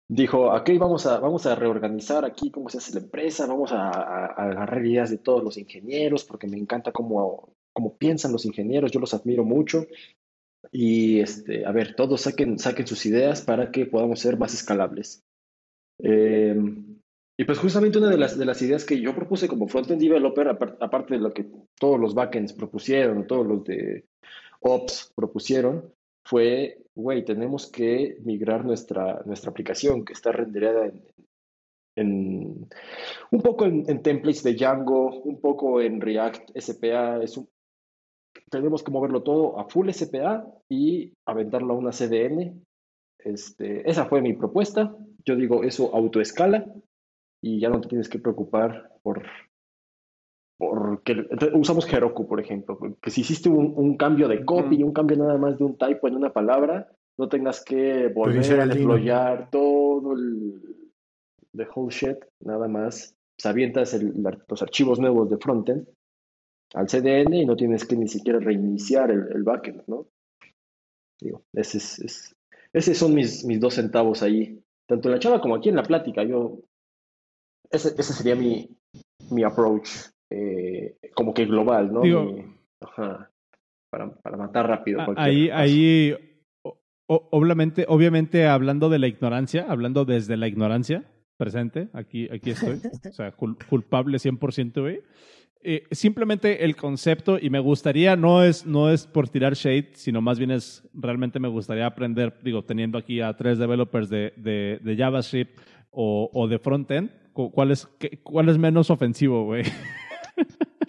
[0.07, 3.89] dijo, aquí vamos a, vamos a reorganizar aquí cómo se hace la empresa, vamos a,
[3.89, 8.45] a, a agarrar ideas de todos los ingenieros, porque me encanta cómo, cómo piensan los
[8.45, 9.87] ingenieros, yo los admiro mucho.
[10.73, 15.23] Y este, a ver, todos saquen, saquen sus ideas para que podamos ser más escalables.
[16.03, 16.55] Eh,
[17.39, 20.49] y pues justamente una de las, de las ideas que yo propuse como frontend developer,
[20.49, 21.47] aparte de lo que
[21.79, 24.07] todos los backends propusieron, todos los de
[24.61, 25.93] Ops propusieron,
[26.25, 30.91] fue, güey, tenemos que migrar nuestra, nuestra aplicación que está rendereada
[31.95, 32.69] en,
[33.31, 37.39] un poco en, templates de Django, un poco en React SPA, es
[38.51, 42.63] tenemos que moverlo todo a full SPA y aventarlo a una CDN.
[43.19, 44.95] Este, esa fue mi propuesta.
[45.25, 46.67] Yo digo, eso autoescala
[47.47, 49.23] y ya no te tienes que preocupar por
[50.59, 55.19] porque usamos Heroku, por ejemplo, que si hiciste un, un cambio de copy, un cambio
[55.19, 60.15] nada más de un typo en una palabra, no tengas que volver a deployar todo
[60.15, 60.55] el
[61.55, 63.15] the whole shit, nada más.
[63.37, 64.15] Pues avientas el,
[64.49, 65.87] los archivos nuevos de frontend
[66.73, 70.07] al CDN y no tienes que ni siquiera reiniciar el, el backend, ¿no?
[71.21, 72.37] Digo, ese es, es,
[72.73, 75.83] esos son mis, mis dos centavos ahí, tanto en la chava como aquí en la
[75.83, 76.25] plática.
[76.25, 76.61] Yo
[77.71, 78.69] ese, ese sería mi,
[79.31, 79.89] mi approach,
[80.31, 82.01] eh, como que global, ¿no?
[82.01, 82.45] Digo, mi,
[82.81, 83.31] ajá,
[83.91, 85.01] para, para, matar rápido.
[85.17, 85.61] Ahí, caso.
[85.61, 86.15] ahí
[87.09, 91.05] o, obviamente, obviamente hablando de la ignorancia, hablando desde la ignorancia
[91.37, 95.01] presente, aquí, aquí estoy, o sea, cul culpable 100%, güey.
[95.63, 100.21] Eh, simplemente el concepto, y me gustaría, no es, no es por tirar shade, sino
[100.21, 104.79] más bien es, realmente me gustaría aprender, digo, teniendo aquí a tres developers de, de,
[104.83, 105.59] de JavaScript
[105.91, 109.65] o, o de frontend, ¿Cuál es, qué, cuál es menos ofensivo, güey?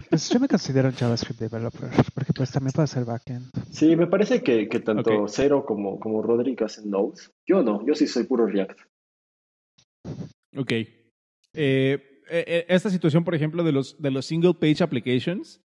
[0.10, 3.52] Pues yo me considero un JavaScript developer, porque pues también puedo hacer backend.
[3.70, 5.26] Sí, me parece que, que tanto okay.
[5.28, 7.22] Cero como, como Rodrigo hacen Node.
[7.46, 8.80] Yo no, yo sí soy puro React.
[10.56, 10.72] Ok.
[11.54, 15.62] Eh, esta situación, por ejemplo, de los, de los single page applications,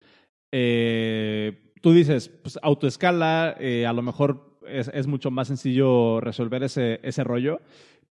[0.53, 6.63] eh, tú dices, pues autoescala, eh, a lo mejor es, es, mucho más sencillo resolver
[6.63, 7.61] ese, ese rollo.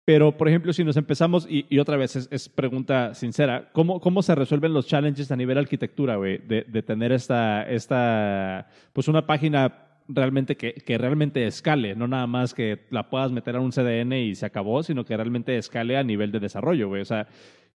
[0.06, 4.22] Pero, por ejemplo, si nos empezamos, y, otra vez es, es, pregunta sincera, ¿cómo, ¿cómo
[4.22, 6.38] se resuelven los challenges a nivel arquitectura, güey?
[6.38, 12.28] De, de, tener esta, esta, pues una página realmente que, que, realmente escale, no nada
[12.28, 15.98] más que la puedas meter a un CDN y se acabó, sino que realmente escale
[15.98, 17.02] a nivel de desarrollo, güey.
[17.02, 17.28] O sea,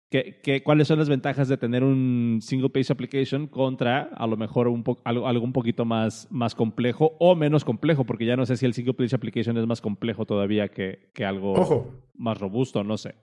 [0.10, 4.38] ¿qué, qué, cuáles son las ventajas de tener un single page application contra a lo
[4.38, 8.06] mejor un po algo, algo un poquito más, más complejo o menos complejo?
[8.06, 11.26] Porque ya no sé si el single page application es más complejo todavía que, que
[11.26, 11.93] algo Ojo.
[12.15, 13.15] más robusto, no sé.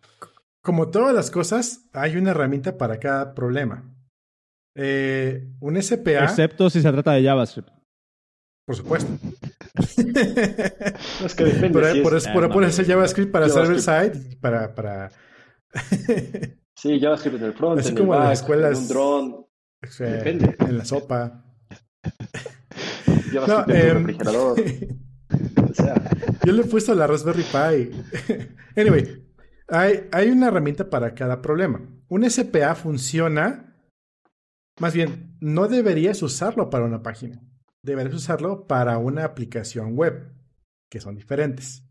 [0.63, 3.95] Como todas las cosas, hay una herramienta para cada problema.
[4.75, 6.25] Eh, un SPA.
[6.25, 7.69] Excepto si se trata de JavaScript.
[8.67, 9.13] Por supuesto.
[11.25, 11.81] es que depende.
[11.81, 14.75] Por, si por, es, por, por ponerse JavaScript para server side, para.
[14.75, 15.11] para...
[16.77, 17.81] sí, JavaScript en el front.
[17.81, 18.77] Así en como el back, las escuelas.
[18.77, 19.35] En un drone.
[19.35, 20.57] O sea, depende.
[20.59, 21.45] En la sopa.
[23.33, 24.61] JavaScript no, en eh, el refrigerador.
[25.71, 26.11] o sea.
[26.45, 28.41] Yo le he puesto la Raspberry Pi.
[28.81, 29.27] anyway,
[29.69, 31.81] hay, hay una herramienta para cada problema.
[32.09, 33.77] Un SPA funciona.
[34.81, 37.41] Más bien, no deberías usarlo para una página
[37.85, 40.33] deberías usarlo para una aplicación web,
[40.91, 41.87] que son diferentes.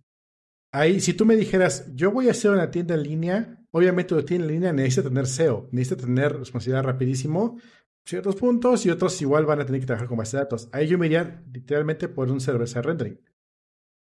[0.73, 4.45] Ahí, si tú me dijeras, yo voy a hacer una tienda en línea, obviamente tienda
[4.45, 7.57] en línea necesita tener SEO, necesita tener responsabilidad rapidísimo,
[8.05, 10.69] ciertos puntos y otros igual van a tener que trabajar con base de datos.
[10.71, 13.19] Ahí yo me iría literalmente por un server-side rendering.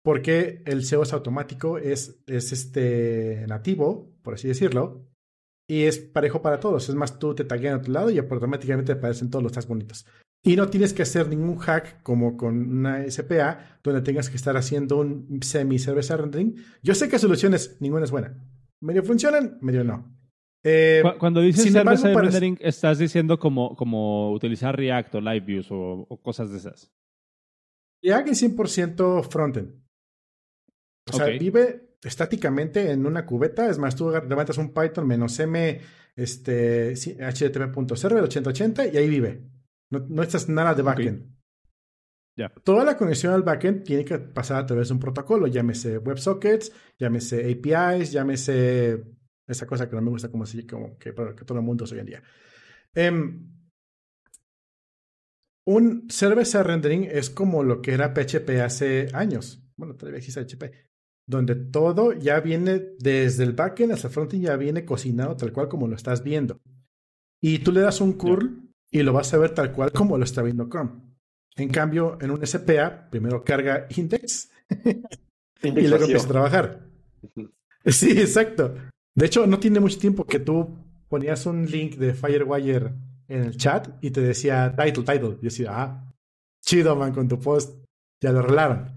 [0.04, 5.08] Porque el SEO es automático, es, es este nativo, por así decirlo,
[5.68, 6.90] y es parejo para todos.
[6.90, 9.68] Es más, tú te taguean a tu lado y automáticamente te aparecen todos los tags
[9.68, 10.06] bonitos.
[10.44, 14.58] Y no tienes que hacer ningún hack como con una SPA donde tengas que estar
[14.58, 16.56] haciendo un semi-service rendering.
[16.82, 18.36] Yo sé que soluciones ninguna es buena.
[18.82, 20.18] Medio funcionan, medio no.
[20.64, 26.06] Eh, Cuando dices service side rendering, estás diciendo como, como utilizar React o LiveViews o,
[26.08, 26.92] o cosas de esas.
[28.04, 29.82] React es 100% frontend.
[31.10, 31.40] O sea, okay.
[31.40, 33.70] vive estáticamente en una cubeta.
[33.70, 35.80] Es más, tú levantas un Python menos m
[36.16, 39.44] este, http.server 8080 y ahí vive.
[39.90, 41.22] No, no estás nada de backend.
[41.22, 41.41] Okay.
[42.36, 42.50] Ya.
[42.64, 46.72] Toda la conexión al backend tiene que pasar a través de un protocolo, llámese WebSockets,
[46.98, 49.04] llámese APIs, llámese
[49.48, 51.96] esa cosa que no me gusta como, si, como que, que todo el mundo usa
[51.96, 52.24] hoy en día.
[52.94, 53.52] Em,
[55.66, 59.64] un server-side rendering es como lo que era PHP hace años.
[59.76, 60.72] Bueno, todavía existe PHP.
[61.28, 65.68] Donde todo ya viene desde el backend hasta el frontend, ya viene cocinado tal cual
[65.68, 66.60] como lo estás viendo.
[67.42, 70.24] Y tú le das un curl y lo vas a ver tal cual como lo
[70.24, 71.11] está viendo Chrome.
[71.62, 74.50] En cambio, en un SPA, primero carga index
[75.62, 76.88] y luego empieza a trabajar.
[77.86, 78.74] Sí, exacto.
[79.14, 80.76] De hecho, no tiene mucho tiempo que tú
[81.08, 82.94] ponías un link de Firewire
[83.28, 85.30] en el chat y te decía title, title.
[85.30, 86.14] Y yo decía, ah,
[86.66, 87.78] chido, man, con tu post.
[88.24, 88.90] Ya lo arreglaron.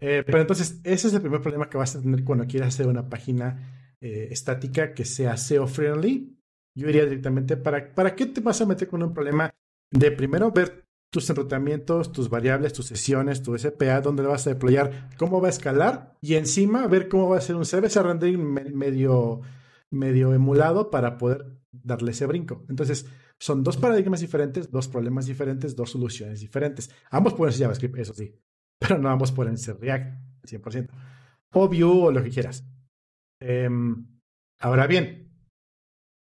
[0.00, 2.86] Eh, pero entonces, ese es el primer problema que vas a tener cuando quieras hacer
[2.86, 6.38] una página eh, estática que sea SEO friendly.
[6.74, 9.50] Yo iría directamente para, ¿para qué te vas a meter con un problema
[9.90, 14.50] de primero ver tus enrutamientos, tus variables, tus sesiones, tu SPA, dónde lo vas a
[14.50, 18.42] deployar, cómo va a escalar y encima ver cómo va a ser un service rendering
[18.74, 19.40] medio,
[19.90, 22.64] medio emulado para poder darle ese brinco.
[22.68, 23.06] Entonces,
[23.38, 26.90] son dos paradigmas diferentes, dos problemas diferentes, dos soluciones diferentes.
[27.10, 28.34] Ambos pueden ser JavaScript, eso sí,
[28.78, 30.88] pero no ambos pueden ser React, 100%.
[31.54, 32.68] O Vue o lo que quieras.
[33.40, 34.06] Em,
[34.60, 35.32] ahora bien,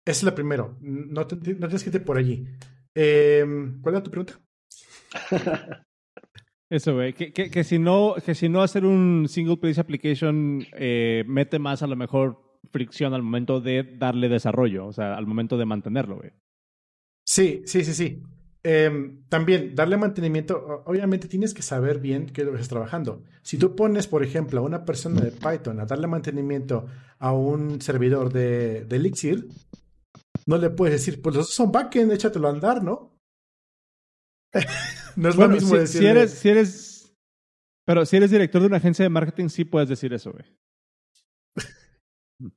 [0.05, 0.77] es lo primero.
[0.81, 2.45] No, tienes que irte por allí.
[2.93, 4.44] Em, ¿Cuál era tu pregunta?
[6.69, 7.13] Eso, güey.
[7.13, 11.83] Que, que, si no, que si no hacer un single page application eh, mete más
[11.83, 16.17] a lo mejor fricción al momento de darle desarrollo, o sea, al momento de mantenerlo,
[16.17, 16.31] güey.
[17.25, 18.23] Sí, sí, sí, sí.
[18.63, 23.23] Em, también, darle mantenimiento, obviamente tienes que saber bien qué es lo que estás trabajando.
[23.43, 26.87] Si tú pones, por ejemplo, a una persona de Python a darle mantenimiento
[27.19, 29.47] a un servidor de, de Elixir,
[30.47, 33.14] no le puedes decir, pues los son backend, échatelo a andar, ¿no?
[35.15, 36.01] no es lo mismo decir.
[36.01, 37.15] Si eres, si eres.
[37.85, 40.45] Pero si eres director de una agencia de marketing, sí puedes decir eso, güey.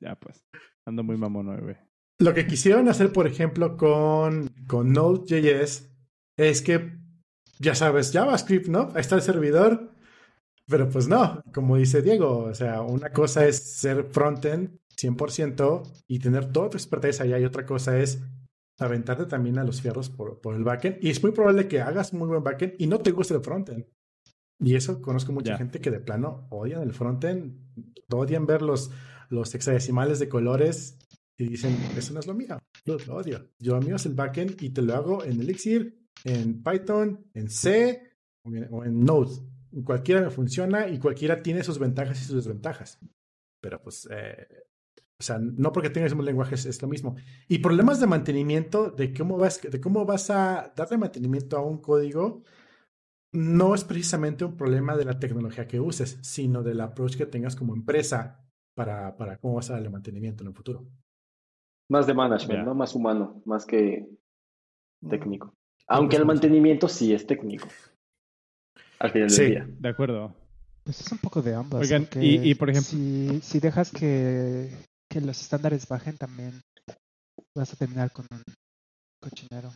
[0.00, 0.44] ya, pues.
[0.84, 1.76] Ando muy mamón güey.
[2.18, 5.90] Lo que quisieron hacer, por ejemplo, con, con Node.js
[6.36, 6.98] es que,
[7.58, 8.90] ya sabes, JavaScript, ¿no?
[8.94, 9.92] Ahí está el servidor.
[10.66, 16.18] Pero pues no, como dice Diego, o sea, una cosa es ser frontend 100% y
[16.20, 18.22] tener toda tu expertise allá y otra cosa es
[18.78, 20.98] aventarte también a los fierros por, por el backend.
[21.02, 23.86] Y es muy probable que hagas muy buen backend y no te guste el frontend.
[24.58, 27.58] Y eso conozco mucha gente que de plano odian el frontend,
[28.10, 28.90] odian ver los,
[29.28, 30.98] los hexadecimales de colores
[31.36, 33.50] y dicen, eso no es lo mío, lo, odio.
[33.58, 37.48] Yo a mí es el backend y te lo hago en Elixir, en Python, en
[37.48, 38.12] C
[38.44, 39.32] o en, Node.
[39.84, 43.00] Cualquiera me funciona y cualquiera tiene sus ventajas y sus desventajas.
[43.60, 44.46] Pero pues eh,
[45.22, 47.14] o sea, no porque tengas mismos lenguajes es lo mismo.
[47.46, 51.78] Y problemas de mantenimiento, de cómo vas, de cómo vas a darle mantenimiento a un
[51.78, 52.42] código,
[53.30, 57.54] no es precisamente un problema de la tecnología que uses, sino del approach que tengas
[57.54, 58.44] como empresa
[58.74, 60.88] para, para cómo vas a darle mantenimiento en el futuro.
[61.88, 62.74] Más de management, ¿no?
[62.74, 64.08] Más humano, más que
[65.08, 65.54] técnico.
[65.86, 67.68] Aunque el mantenimiento sí es técnico.
[68.98, 69.68] Al final del día.
[69.78, 70.34] De acuerdo.
[70.82, 71.80] Pues es un poco de ambas.
[71.80, 72.90] Oigan, y, por ejemplo.
[72.90, 74.68] Si, si dejas que
[75.12, 76.62] que los estándares bajen, también
[77.54, 78.42] vas a terminar con un
[79.20, 79.70] cochinero.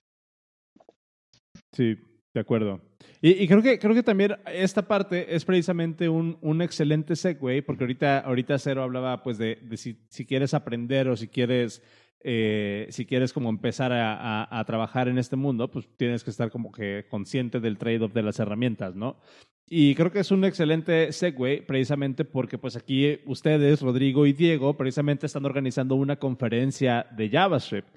[1.75, 1.97] Sí,
[2.33, 2.81] de acuerdo.
[3.21, 7.85] Y, creo que creo que también esta parte es precisamente un, un excelente segue, porque
[7.85, 11.83] ahorita, ahorita Cero hablaba pues de, si, si, quieres aprender o si quieres
[12.21, 16.51] eh, si quieres como empezar a, a, trabajar en este mundo, pues tienes que estar
[16.51, 19.21] como que consciente del trade-off de las herramientas, ¿no?
[19.69, 24.77] Y creo que es un excelente segue precisamente porque pues aquí ustedes, Rodrigo y Diego,
[24.77, 27.89] precisamente están organizando una conferencia de JavaScript.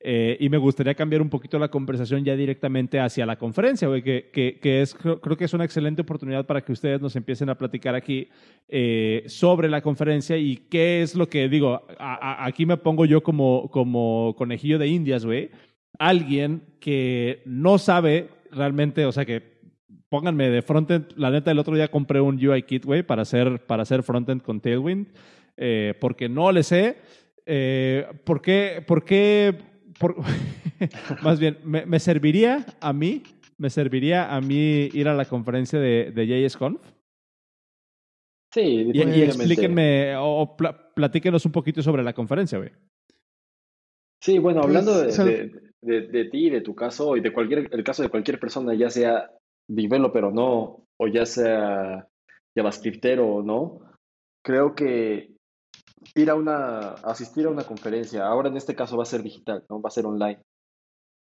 [0.00, 4.02] Eh, y me gustaría cambiar un poquito la conversación ya directamente hacia la conferencia, güey,
[4.02, 7.94] que, es, creo, que es una excelente oportunidad para que ustedes nos empiecen a platicar
[7.94, 8.28] aquí
[8.68, 11.82] eh, sobre la conferencia y qué es lo que digo.
[11.98, 15.50] aquí me pongo yo como, como conejillo de indias, güey.
[15.98, 19.57] Alguien que no sabe realmente, o sea, que
[20.08, 21.12] pónganme de frontend.
[21.16, 24.42] La neta, el otro día compré un UI kit, güey, para hacer, para hacer frontend
[24.42, 25.08] con Tailwind,
[25.56, 26.96] eh, porque no le sé.
[27.46, 28.82] Eh, ¿Por qué?
[28.86, 29.56] Por qué
[31.22, 33.22] más bien, me, serviría a mí,
[33.56, 36.80] me serviría a mí ir a la conferencia de, de JSConf.
[38.52, 40.56] Sí, y, y explíquenme o
[40.94, 42.70] platíquenos un poquito sobre la conferencia, güey.
[44.20, 48.02] Sí, bueno, hablando de, de, de, ti, de tu caso y de cualquier, el caso
[48.02, 49.30] de cualquier persona, ya sea
[49.68, 52.08] developer o no, o ya sea
[52.56, 53.80] JavaScriptero o no,
[54.42, 55.30] creo que
[56.14, 59.64] ir a una, asistir a una conferencia, ahora en este caso va a ser digital,
[59.68, 59.80] ¿no?
[59.80, 60.40] Va a ser online.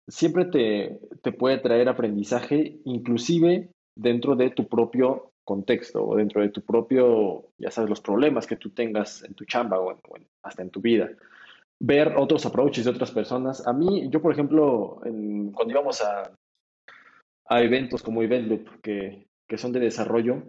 [0.08, 6.50] siempre te, te puede traer aprendizaje, inclusive dentro de tu propio contexto o dentro de
[6.50, 9.96] tu propio, ya sabes, los problemas que tú tengas en tu chamba o,
[10.42, 11.10] hasta en tu vida.
[11.80, 13.66] Ver otros approaches de otras personas.
[13.66, 16.30] A mí, yo por ejemplo, cuando íbamos a,
[17.50, 20.44] a eventos como Event Loop, que, que son de desarrollo,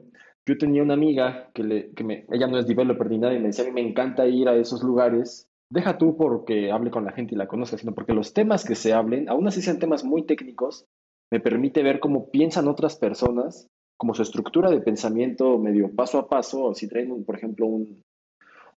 [0.45, 3.39] yo tenía una amiga que, le, que me, ella no es developer ni nada y
[3.39, 5.47] me decía, a mí me encanta ir a esos lugares.
[5.71, 8.75] Deja tú porque hable con la gente y la conozca, sino porque los temas que
[8.75, 10.85] se hablen, aún así sean temas muy técnicos,
[11.31, 16.29] me permite ver cómo piensan otras personas, como su estructura de pensamiento medio paso a
[16.29, 18.03] paso, si traen, por ejemplo, un,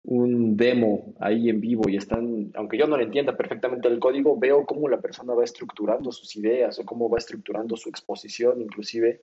[0.03, 4.37] un demo ahí en vivo y están, aunque yo no le entienda perfectamente el código,
[4.37, 9.21] veo cómo la persona va estructurando sus ideas o cómo va estructurando su exposición inclusive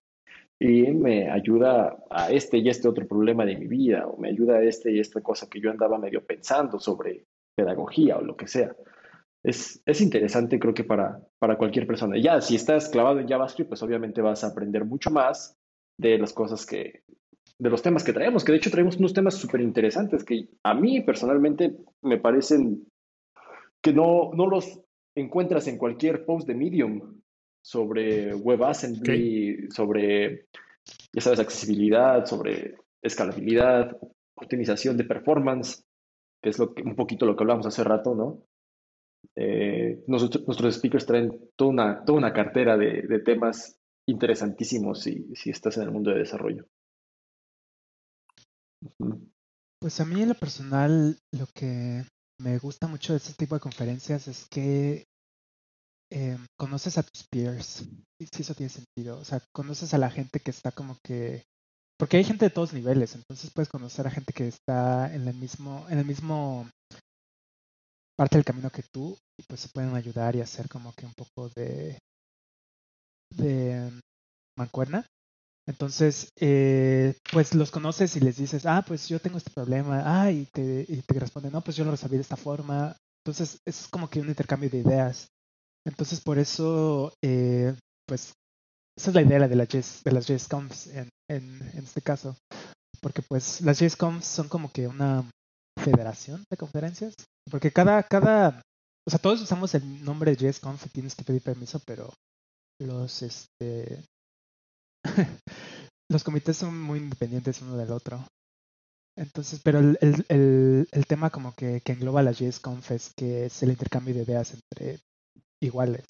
[0.61, 4.57] y me ayuda a este y este otro problema de mi vida o me ayuda
[4.57, 7.27] a este y esta cosa que yo andaba medio pensando sobre
[7.57, 8.75] pedagogía o lo que sea.
[9.43, 12.17] Es, es interesante creo que para, para cualquier persona.
[12.21, 15.57] Ya, si estás clavado en JavaScript, pues obviamente vas a aprender mucho más
[15.97, 17.03] de las cosas que,
[17.59, 20.75] de los temas que traemos, que de hecho traemos unos temas súper interesantes que a
[20.75, 22.87] mí personalmente me parecen
[23.83, 24.81] que no, no los
[25.17, 27.21] encuentras en cualquier post de Medium
[27.61, 30.47] sobre WebAssembly, sobre,
[31.13, 33.97] ya sabes, accesibilidad, sobre escalabilidad,
[34.37, 35.85] optimización de performance,
[36.41, 38.45] que es lo que, un poquito lo que hablamos hace rato, ¿no?
[39.35, 45.51] Eh, nuestros speakers traen toda una, toda una cartera de, de temas interesantísimos si, si
[45.51, 46.67] estás en el mundo de desarrollo.
[49.81, 52.05] Pues a mí en lo personal lo que
[52.41, 55.05] me gusta mucho de este tipo de conferencias es que
[56.11, 57.85] eh, conoces a tus peers,
[58.19, 61.45] si eso tiene sentido, o sea, conoces a la gente que está como que,
[61.99, 65.35] porque hay gente de todos niveles, entonces puedes conocer a gente que está en el
[65.35, 66.69] mismo, en el mismo
[68.17, 71.15] parte del camino que tú y pues se pueden ayudar y hacer como que un
[71.15, 71.99] poco de
[73.37, 73.93] de
[74.57, 75.05] mancuerna
[75.69, 80.33] entonces, eh, pues los conoces y les dices, ah, pues yo tengo este problema, ah,
[80.33, 82.97] y te, y te responden, no, pues yo lo resolví de esta forma.
[83.23, 85.29] Entonces, es como que un intercambio de ideas.
[85.87, 87.75] Entonces, por eso, eh,
[88.07, 88.33] pues,
[88.97, 92.35] esa es la idea de, la de las JSConfs en, en, en este caso.
[93.03, 95.31] Porque, pues, las JSConfs son como que una
[95.79, 97.13] federación de conferencias.
[97.51, 98.63] Porque cada, cada,
[99.07, 102.11] o sea, todos usamos el nombre de JSConf y tienes que pedir permiso, pero
[102.81, 104.03] los, este,
[106.11, 108.21] los comités son muy independientes uno del otro.
[109.17, 113.63] Entonces, pero el, el, el, tema como que, que engloba la JSConf es que es
[113.65, 115.01] el intercambio de ideas entre
[115.61, 116.05] iguales.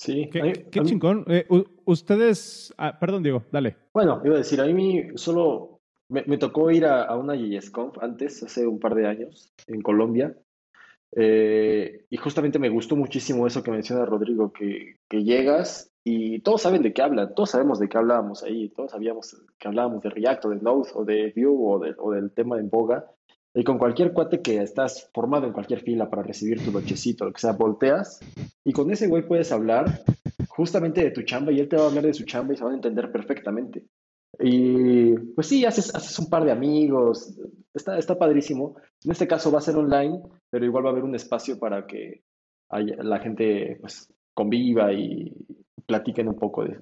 [0.00, 0.30] Sí.
[0.30, 1.24] Qué, chingón.
[1.26, 1.46] Eh,
[1.84, 3.76] ustedes, ah, perdón Diego, dale.
[3.92, 7.98] Bueno, iba a decir, a mí solo me, me tocó ir a, a una JSConf
[8.00, 10.36] antes, hace un par de años, en Colombia,
[11.18, 16.60] eh, y justamente me gustó muchísimo eso que menciona Rodrigo, que, que, llegas y todos
[16.60, 20.10] saben de qué hablan, todos sabemos de qué hablábamos ahí, todos sabíamos que hablábamos de
[20.10, 23.06] React o de Node o de Vue o, o del tema en boga.
[23.54, 27.32] Y con cualquier cuate que estás formado en cualquier fila para recibir tu nochecito, lo
[27.32, 28.20] que sea, volteas
[28.62, 30.02] y con ese güey puedes hablar
[30.48, 32.64] justamente de tu chamba y él te va a hablar de su chamba y se
[32.64, 33.86] van a entender perfectamente.
[34.38, 37.38] Y pues sí, haces, haces un par de amigos,
[37.72, 38.76] está, está padrísimo.
[39.04, 41.86] En este caso va a ser online, pero igual va a haber un espacio para
[41.86, 42.22] que
[42.70, 45.32] la gente pues, conviva y
[45.86, 46.80] platiquen un poco de,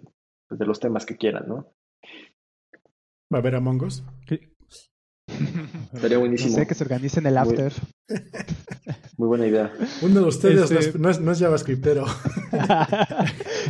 [0.51, 1.75] de, los temas que quieran, ¿no?
[3.33, 4.05] ¿Va a haber Among Us?
[6.01, 6.51] Sería buenísimo.
[6.51, 7.73] No sé, que se organicen el after.
[9.17, 9.73] Muy buena idea.
[10.03, 10.99] Uno de ustedes este...
[10.99, 12.05] no, es, no es JavaScriptero.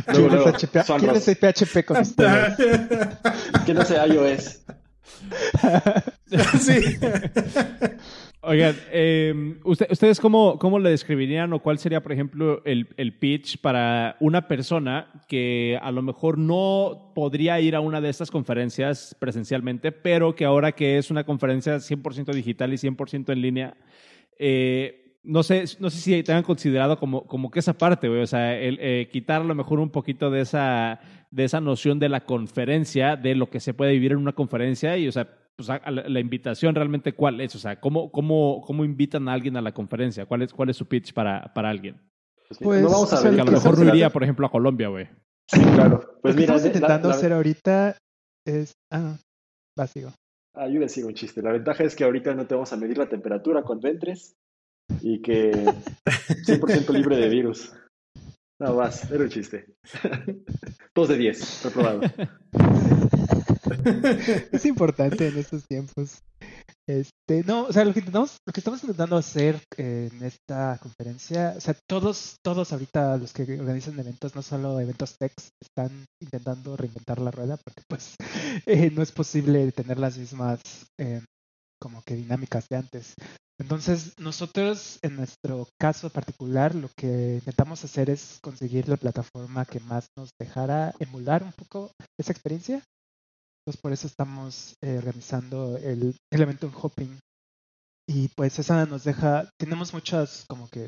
[0.07, 2.55] ¿Quién, es ¿Quién es el PHP con ustedes?
[3.65, 4.61] ¿Quién el iOS?
[6.59, 6.97] sí.
[8.47, 13.59] Oigan, eh, ¿ustedes cómo, cómo le describirían o cuál sería, por ejemplo, el, el, pitch
[13.59, 19.15] para una persona que a lo mejor no podría ir a una de estas conferencias
[19.17, 23.77] presencialmente, pero que ahora que es una conferencia 100% digital y 100% en línea,
[24.37, 28.55] eh, no sé, no sé si tengan considerado como, como que esa parte, o sea,
[28.55, 30.99] el, eh, quitar a lo mejor un poquito de esa,
[31.31, 34.97] de esa noción de la conferencia, de lo que se puede vivir en una conferencia
[34.97, 39.29] y, o sea, pues, la, invitación realmente cuál es, o sea, ¿cómo, cómo, cómo invitan
[39.29, 40.25] a alguien a la conferencia?
[40.25, 42.01] ¿Cuál es, cuál es su pitch para, para alguien?
[42.59, 43.35] Pues, no vamos a ver.
[43.35, 45.07] Que a lo mejor no iría, por ejemplo, a Colombia, güey.
[45.49, 46.19] Sí, claro.
[46.21, 47.97] Pues lo mira, que estamos intentando la, hacer ahorita
[48.45, 48.73] es...
[48.91, 49.17] Ah,
[49.77, 50.13] básico.
[50.55, 51.41] Ah, yo decir un chiste.
[51.41, 54.35] La ventaja es que ahorita no te vamos a medir la temperatura cuando entres
[55.01, 55.51] y que
[56.05, 57.73] 100% libre de virus.
[58.59, 59.65] No más, era un chiste.
[60.95, 62.01] Dos de 10, reprobado.
[64.51, 66.19] es importante en estos tiempos.
[66.87, 70.77] Este, no, o sea, lo que intentamos, lo que estamos intentando hacer eh, en esta
[70.79, 76.05] conferencia, o sea, todos, todos ahorita los que organizan eventos, no solo eventos tech, están
[76.21, 78.15] intentando reinventar la rueda porque pues
[78.67, 80.61] eh, no es posible tener las mismas
[80.99, 81.21] eh,
[81.81, 83.13] como que dinámicas de antes.
[83.59, 89.79] Entonces, nosotros en nuestro caso particular, lo que intentamos hacer es conseguir la plataforma que
[89.79, 92.83] más nos dejara emular un poco esa experiencia
[93.65, 97.19] entonces por eso estamos eh, organizando el, en hopping.
[98.07, 100.87] Y pues esa nos deja, tenemos muchas como que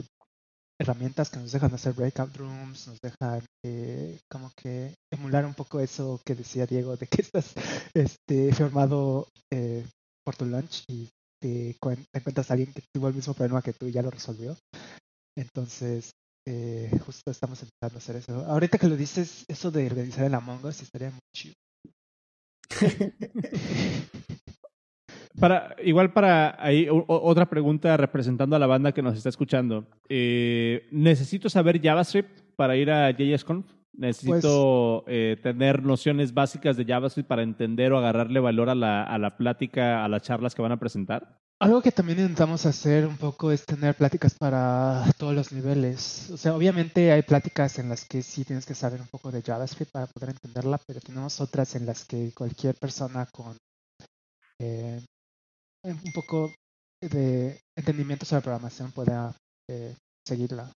[0.79, 5.79] herramientas que nos dejan hacer breakout rooms, nos dejan eh, como que emular un poco
[5.79, 7.55] eso que decía Diego, de que estás
[7.95, 9.83] este, formado eh,
[10.23, 11.09] por tu lunch y
[11.41, 11.75] te,
[12.13, 14.55] encuentras a alguien que tuvo el mismo problema que tú y ya lo resolvió.
[15.35, 16.11] Entonces,
[16.47, 18.45] eh, justo estamos a hacer eso.
[18.45, 21.55] Ahorita que lo dices, eso de organizar el Among Us estaría muy chido.
[25.39, 29.85] Para, igual para ahí otra pregunta representando a la banda que nos está escuchando.
[30.09, 33.67] Eh, ¿Necesito saber JavaScript para ir a JSConf?
[33.97, 39.03] ¿Necesito pues eh, tener nociones básicas de JavaScript para entender o agarrarle valor a la,
[39.03, 41.39] a la plática, a las charlas que van a presentar?
[41.59, 46.29] Algo que también intentamos hacer un poco es tener pláticas para todos los niveles.
[46.29, 49.41] O sea, obviamente hay pláticas en las que sí tienes que saber un poco de
[49.41, 53.57] JavaScript para poder entenderla, pero tenemos otras en las que cualquier persona con
[54.61, 55.01] eh,
[55.83, 56.53] un poco
[57.01, 59.35] de entendimiento sobre programación pueda
[59.67, 59.95] eh,
[60.27, 60.71] seguirla.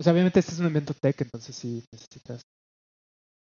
[0.00, 2.42] O sea, obviamente este es un evento tech, entonces sí necesitas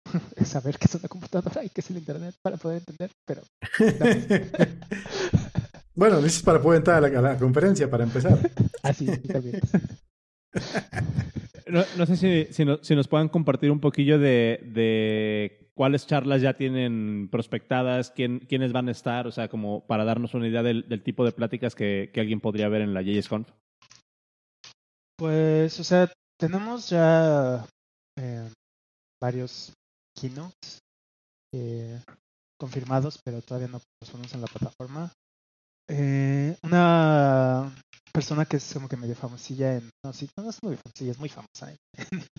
[0.45, 3.41] saber qué es una computadora y qué es el Internet para poder entender, pero...
[5.95, 8.39] bueno, necesitas para poder entrar a la, conferencia para empezar.
[8.83, 9.59] Así, ah, también.
[11.67, 12.47] No, sé si,
[12.81, 18.71] si, nos puedan compartir un poquillo de, de, cuáles charlas ya tienen prospectadas, quién, quiénes
[18.71, 22.11] van a estar, o sea, como para darnos una idea del, tipo de pláticas que,
[22.13, 23.49] que, alguien podría ver en la JSConf.
[25.17, 27.65] Pues, o sea, tenemos ya
[28.17, 28.51] eh,
[29.21, 29.73] varios
[30.15, 30.79] keynotes
[31.53, 32.01] eh,
[32.59, 35.11] confirmados, pero todavía no los ponemos en la plataforma.
[35.87, 37.75] Eh, una
[38.11, 39.89] persona que es como que medio famosilla en.
[40.03, 41.75] No, sí, no, es muy famosilla, es muy famosa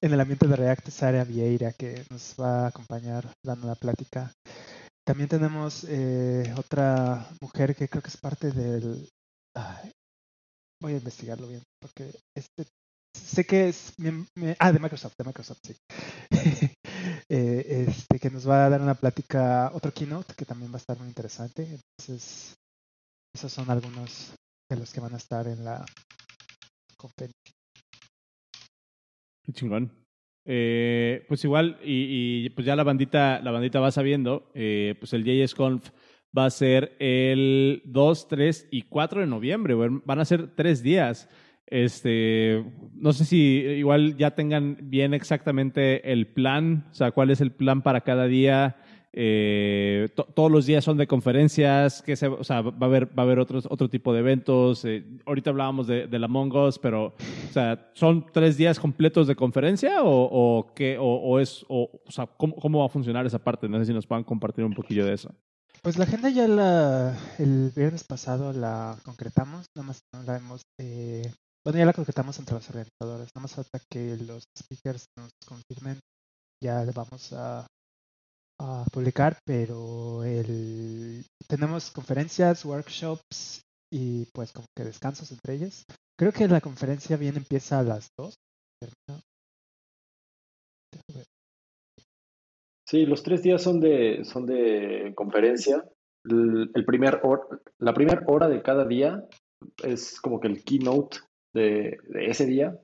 [0.00, 3.74] en, el ambiente de React, es Sara Vieira, que nos va a acompañar dando la
[3.74, 4.32] plática.
[5.06, 9.08] También tenemos eh, otra mujer que creo que es parte del.
[10.82, 12.66] voy a investigarlo bien, porque este.
[13.16, 13.94] Sé que es.
[14.58, 15.76] ah, de Microsoft, de Microsoft, sí.
[17.28, 20.78] eh, este, que nos va a dar una plática, otro keynote que también va a
[20.78, 21.62] estar muy interesante.
[21.62, 22.54] Entonces,
[23.34, 24.34] esos son algunos
[24.70, 25.84] de los que van a estar en la
[26.96, 27.52] conferencia.
[29.52, 29.92] Chingón.
[30.48, 35.24] Eh, pues igual, y, pues ya la bandita, la bandita va sabiendo, eh, pues el
[35.24, 35.90] JSConf
[36.36, 39.74] va a ser el 2, 3 y 4 de noviembre.
[39.74, 41.28] Van a ser tres días.
[41.66, 42.64] Este,
[42.94, 47.50] no sé si igual ya tengan bien exactamente el plan, o sea, cuál es el
[47.52, 48.76] plan para cada día.
[49.18, 53.22] Eh, todos los días son de conferencias, que se, o sea, va a haber, va
[53.22, 54.84] a haber otros, otro tipo de eventos.
[54.84, 59.34] Eh, ahorita hablábamos de, de, la Mongos, pero, o sea, ¿son tres días completos de
[59.34, 63.42] conferencia o, o qué, o, es, o, o sea, ¿cómo, ¿cómo, va a funcionar esa
[63.42, 63.70] parte?
[63.70, 65.34] No sé si nos puedan compartir un poquillo de eso.
[65.80, 70.62] Pues la agenda ya la, el viernes pasado la concretamos, nada más no la hemos,
[70.78, 71.22] eh,
[71.66, 75.98] bueno, ya la concretamos entre los organizadores, nada más falta que los speakers nos confirmen,
[76.62, 77.66] ya le vamos a
[78.58, 83.62] a publicar, pero el, tenemos conferencias, workshops
[83.92, 85.84] y pues como que descansos entre ellas.
[86.18, 88.34] Creo que la conferencia bien empieza a las 2.
[92.88, 95.84] Sí, los tres días son de, son de conferencia.
[96.24, 97.20] El, primer
[97.78, 99.24] la primera hora de cada día
[99.82, 101.18] es como que el keynote
[101.56, 102.78] de, de ese día.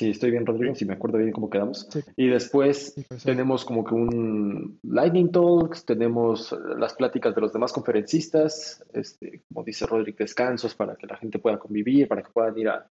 [0.00, 1.88] Sí, estoy bien, Rodrigo, si me acuerdo bien cómo quedamos.
[2.16, 2.94] Y después
[3.24, 9.64] tenemos como que un Lightning Talks, tenemos las pláticas de los demás conferencistas, este, como
[9.64, 12.88] dice Rodrigo, descansos para que la gente pueda convivir, para que puedan ir a,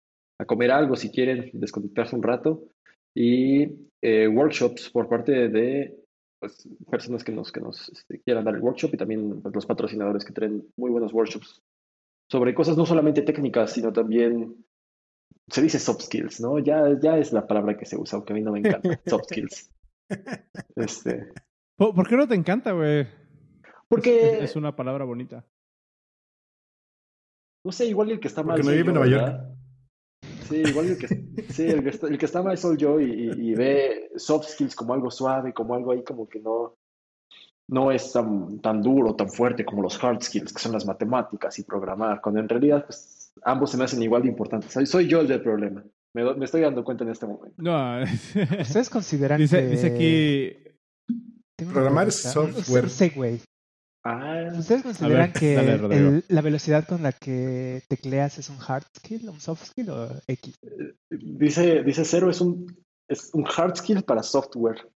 [0.45, 2.63] comer algo si quieren, desconectarse un rato.
[3.15, 3.67] Y
[4.01, 6.03] eh, workshops por parte de
[6.39, 9.65] pues, personas que nos, que nos este, quieran dar el workshop y también pues, los
[9.65, 11.61] patrocinadores que traen muy buenos workshops
[12.33, 14.65] sobre cosas no solamente técnicas, sino también
[15.47, 16.57] se dice soft skills, ¿no?
[16.57, 19.25] Ya, ya es la palabra que se usa, aunque a mí no me encanta, soft
[19.29, 19.71] skills.
[20.75, 21.31] Este.
[21.77, 23.07] ¿Por, qué no te encanta, güey?
[23.87, 24.43] Porque...
[24.43, 25.45] Es, una palabra bonita.
[27.63, 28.55] No sé, igual el que está mal.
[28.55, 29.41] Porque no vive en Nueva York.
[30.49, 31.07] Sí, igual el que,
[31.49, 34.75] sí, el que, está, el que está mal soy yo y, y, ve soft skills
[34.75, 36.79] como algo suave, como algo ahí como que no,
[37.69, 41.57] no es tan, tan duro, tan fuerte como los hard skills, que son las matemáticas
[41.59, 44.71] y programar, cuando en realidad pues, ambos se me hacen igual de importantes.
[44.71, 45.83] Soy, soy yo el del problema.
[46.13, 47.55] Me, do- me estoy dando cuenta en este momento.
[47.57, 48.03] No,
[48.61, 49.67] ¿Ustedes consideran dice, que...
[49.67, 51.65] dice aquí.
[51.71, 52.89] Programar software.
[52.89, 53.39] segue.
[54.05, 56.09] Ah, ¿Ustedes consideran que dale, Rodrigo.
[56.09, 60.09] el- la velocidad con la que tecleas es un hard skill, un soft skill o
[60.27, 60.55] X?
[61.09, 62.65] dice, dice Cero, es un,
[63.07, 64.89] es un hard skill para software.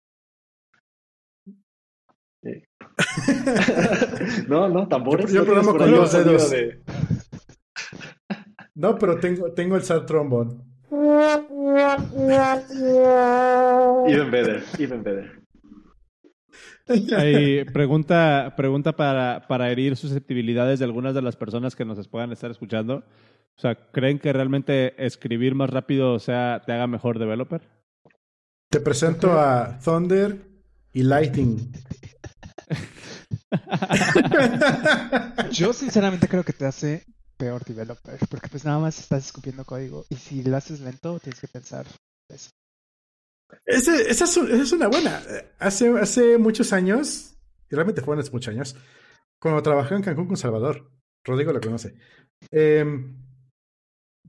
[2.45, 2.63] Eh.
[4.49, 5.33] no, no, tambores.
[5.33, 6.51] Yo- yo ¿no tienes programo con ahí sonido dedos.
[6.51, 6.83] de-
[8.75, 10.55] No, pero tengo, tengo el sad trombone.
[14.07, 15.41] Even better, even better.
[17.17, 22.31] Hay pregunta, pregunta para, para herir susceptibilidades de algunas de las personas que nos puedan
[22.33, 22.97] estar escuchando.
[23.57, 27.63] O sea, ¿creen que realmente escribir más rápido o sea, te haga mejor developer?
[28.71, 30.37] Te presento a Thunder
[30.93, 31.73] y Lightning.
[35.53, 37.05] Yo sinceramente creo que te hace
[37.37, 41.41] peor developer, porque pues nada más estás escupiendo código y si lo haces lento tienes
[41.41, 41.87] que pensar
[42.29, 42.51] eso.
[43.67, 45.21] Ese- esa, es, esa es una buena.
[45.59, 47.37] Hace, hace muchos años,
[47.71, 48.77] y realmente fueron hace muchos años,
[49.41, 50.91] cuando trabajé en Cancún con Salvador,
[51.25, 51.95] Rodrigo lo conoce,
[52.51, 53.17] em,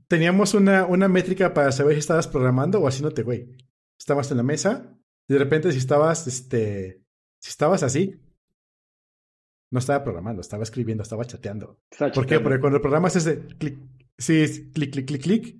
[0.08, 3.56] teníamos una, una métrica para saber si estabas programando o haciéndote güey.
[3.98, 4.94] Estabas en la mesa
[5.28, 7.02] y de repente si estabas, este,
[7.40, 8.20] si estabas así,
[9.72, 11.78] no estaba programando, estaba escribiendo, estaba chateando.
[11.90, 12.40] Está ¿Por qué?
[12.40, 13.78] Porque cuando programas es de clic,
[14.18, 15.56] sí, es clic, clic, clic, clic,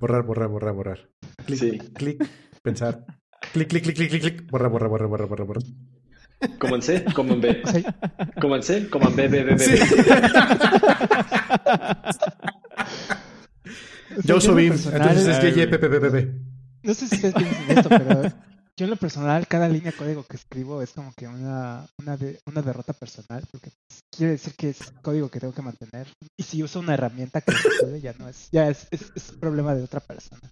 [0.00, 1.10] borrar, borrar, borrar, borrar.
[1.46, 1.78] Clic, Sí.
[1.94, 2.24] clic,
[2.62, 3.04] pensar.
[3.52, 5.62] Clic, clic, clic, clic, clic, clic, borrar, borrar, borrar, borrar, borrar, borrar.
[6.58, 7.62] Como en C, como en B.
[8.40, 9.58] Como en C, como en B, B, B, B.
[9.58, 9.72] Sí.
[9.72, 10.04] B.
[14.24, 16.46] Yo lo BIM, entonces es que YPPPP.
[16.82, 18.22] No sé si ustedes piensan esto, pero
[18.76, 22.16] yo en lo personal, cada línea de código que escribo es como que una, una,
[22.16, 26.06] de- una derrota personal, porque pues, quiere decir que es código que tengo que mantener.
[26.36, 29.74] Y si uso una herramienta que resuelve, ya no es, ya es, es, es problema
[29.74, 30.50] de otra persona.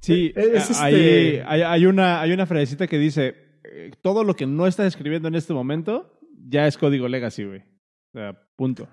[0.00, 3.34] Sí, Eh, es hay, este- hay, hay una, hay una frasecita que dice,
[3.64, 7.60] eh, todo lo que no estás escribiendo en este momento ya es código legacy, güey.
[8.14, 8.88] O sea, punto.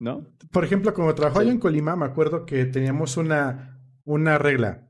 [0.00, 0.26] ¿No?
[0.52, 1.46] Por ejemplo, cuando trabajaba Sí.
[1.48, 4.83] yo en Colima, me acuerdo que teníamos una, una regla.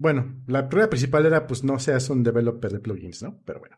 [0.00, 3.42] Bueno, la regla principal era, pues, no seas un developer de plugins, ¿no?
[3.44, 3.76] Pero bueno.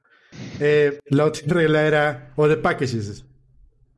[0.61, 3.27] Eh, la otra regla era, o de packages.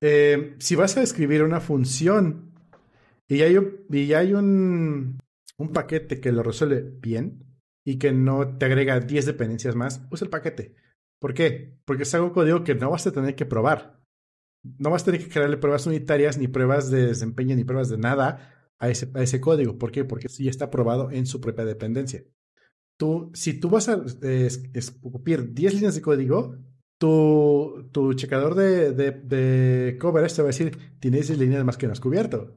[0.00, 2.52] Eh, si vas a escribir una función
[3.28, 5.20] y hay, un- y hay un,
[5.58, 7.44] un paquete que lo resuelve bien
[7.84, 10.76] y que no te agrega 10 dependencias más, usa el paquete.
[11.20, 11.78] ¿Por qué?
[11.84, 14.00] Porque es algo código que no vas a tener que probar.
[14.78, 17.98] No vas a tener que crearle pruebas unitarias, ni pruebas de desempeño, ni pruebas de
[17.98, 18.53] nada
[18.84, 19.78] a ese, a ese código.
[19.78, 20.04] ¿Por qué?
[20.04, 22.24] Porque ya está probado en su propia dependencia.
[22.98, 26.56] Tú, si tú vas a eh, es- escupir 10 líneas de código,
[27.00, 31.76] tu, tu checador de, de, de coverage te va a decir, tienes 10 líneas más
[31.76, 32.56] que no has cubierto.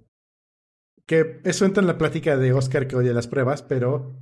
[1.08, 4.16] Que eso entra en la plática de Oscar que odia las pruebas, pero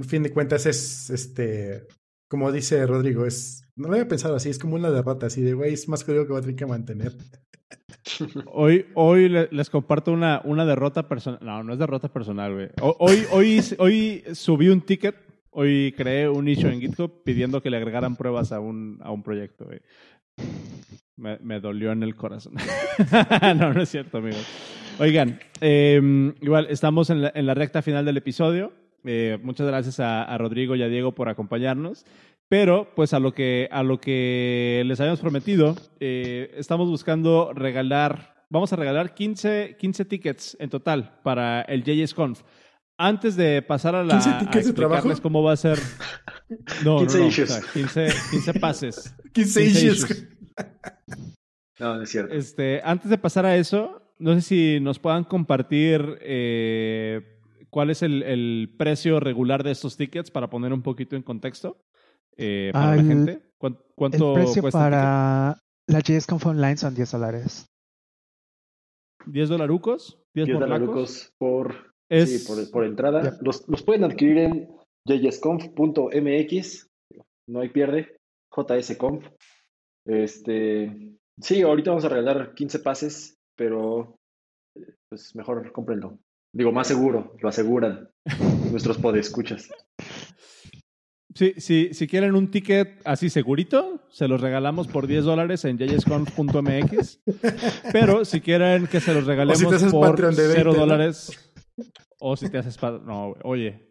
[0.00, 1.86] a fin de cuentas es, este,
[2.30, 5.54] como dice Rodrigo, es, no lo había pensado así, es como una derrota, así de,
[5.54, 7.16] güey, es más código que voy a tener que mantener.
[8.46, 11.38] Hoy, hoy le- les comparto una, una derrota personal.
[11.42, 12.68] No, no es derrota personal, güey.
[12.80, 15.14] Ho- Hoy, hoy, hoy subí un ticket,
[15.50, 19.22] hoy creé un issue en GitHub pidiendo que le agregaran pruebas a un, a un
[19.22, 19.80] proyecto, güey.
[21.16, 22.54] Me, dolió en el corazón.
[23.56, 24.44] no, no es cierto, amigos.
[24.98, 28.72] Oigan, eh, igual estamos en la, en la recta final del episodio.
[29.04, 32.04] Eh, muchas gracias a Rodrigo y a Diego por acompañarnos.
[32.52, 38.44] Pero, pues a lo que, a lo que les habíamos prometido, eh, estamos buscando regalar,
[38.50, 42.42] vamos a regalar 15, 15 tickets en total para el JSConf.
[42.98, 45.22] Antes de pasar a la 15 a tickets de explicarles trabajo.
[45.22, 45.78] cómo va a ser.
[46.84, 47.50] No, 15 no, no, issues.
[47.50, 49.16] o sea, 15, 15 pases.
[49.32, 50.10] 15 15 issues.
[50.10, 50.28] issues.
[51.80, 52.34] No, no es cierto.
[52.34, 57.22] Este, antes de pasar a eso, no sé si nos puedan compartir eh,
[57.70, 61.78] cuál es el, el precio regular de estos tickets para poner un poquito en contexto
[62.36, 63.42] eh, para Ah, la el- gente.
[63.58, 65.58] ¿Cuán- ¿Cuánto El precio cuesta el para
[65.88, 67.66] la JSConf Online son 10 dólares.
[69.24, 69.34] ticket?
[69.34, 70.18] ¿10 dolarucos?
[70.34, 70.70] ¿10, 10 morlacos?
[70.80, 73.22] dolarucos por, Es, sí, por, por entrada.
[73.22, 73.38] Ya.
[73.40, 74.68] Los, los pueden adquirir en
[75.06, 76.86] jsconf.mx.
[77.48, 78.16] No hay pierde.
[78.54, 79.26] JSConf.
[80.06, 84.16] Este, sí, ahorita vamos a regalar 15 pases, pero
[85.08, 86.18] pues mejor cómprenlo.
[86.54, 88.10] Digo, más seguro, lo aseguran
[88.72, 89.70] nuestros podescuchas.
[91.34, 95.78] Sí, sí, si quieren un ticket así segurito, se los regalamos por 10 dólares en
[95.78, 97.20] jsconf.mx.
[97.92, 100.78] Pero si quieren que se los regalemos haces por Patreon de 20, 0 ¿no?
[100.80, 101.52] dólares,
[102.18, 102.76] o si te haces...
[102.82, 103.88] No, oye.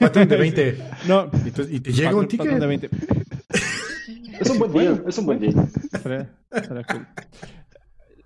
[0.00, 0.78] Patrón de 20.
[1.06, 2.58] No, Y, tú- y te llega un ticket.
[2.58, 2.90] de 20.
[4.40, 5.52] Es un buen día, es un buen día.
[6.02, 7.06] Cool.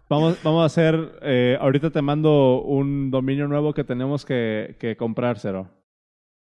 [0.09, 1.19] Vamos, vamos a hacer.
[1.23, 5.71] eh, ahorita te mando un dominio nuevo que tenemos que, que comprar, Cero.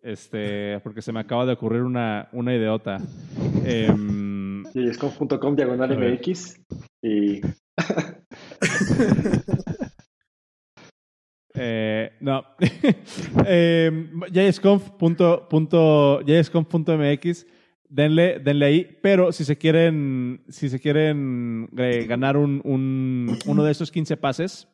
[0.07, 2.97] Este, porque se me acaba de ocurrir una, una ideota.
[3.65, 5.97] Em, Sí, es com diagonal.
[5.97, 6.61] MX.
[7.03, 7.41] Y
[11.55, 12.45] eh, no.
[13.45, 13.91] eh,
[16.41, 17.45] jsconf.mx.
[17.89, 18.97] Denle, denle ahí.
[19.01, 24.15] Pero si se quieren, si se quieren eh, ganar un, un- uno de esos 15
[24.17, 24.67] pases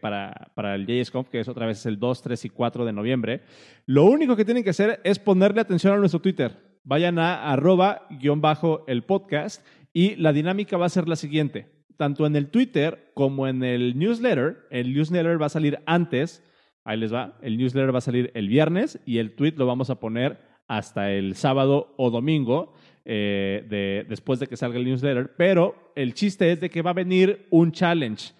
[0.00, 3.42] para, para el JSConf, que es otra vez el 2, 3 y 4 de noviembre,
[3.86, 6.56] lo único que tienen que hacer es ponerle atención a nuestro Twitter.
[6.84, 11.66] Vayan a arroba guion bajo el podcast y la dinámica va a ser la siguiente.
[11.96, 16.42] Tanto en el Twitter como en el newsletter, el newsletter va a salir antes,
[16.84, 19.90] ahí les va, el newsletter va a salir el viernes y el tweet lo vamos
[19.90, 25.34] a poner hasta el sábado o domingo eh, de, después de que salga el newsletter,
[25.36, 28.32] pero el chiste es de que va a venir un challenge.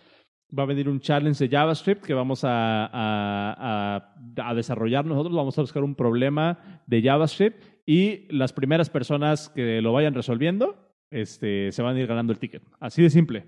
[0.56, 3.96] Va a venir un challenge de JavaScript que vamos a, a-
[4.36, 5.34] a- a desarrollar nosotros.
[5.34, 10.76] Vamos a buscar un problema de JavaScript y las primeras personas que lo vayan resolviendo
[11.10, 12.62] este, se van a ir ganando el ticket.
[12.80, 13.46] Así de simple.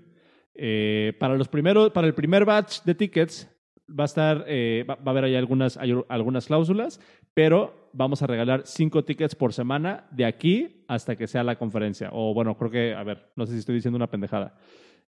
[0.55, 3.49] Eh, para, los primeros, para el primer batch de tickets
[3.89, 6.99] va a estar, eh, va, va a haber ahí algunas, hay algunas cláusulas,
[7.33, 12.09] pero vamos a regalar cinco tickets por semana de aquí hasta que sea la conferencia.
[12.11, 14.57] O bueno, creo que, a ver, no sé si estoy diciendo una pendejada.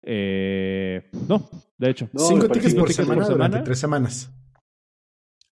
[0.02, 1.48] Eh, no,
[1.78, 2.08] de hecho.
[2.12, 3.64] No, Cinco tickets por tickets semana por durante semana.
[3.64, 4.34] tres semanas.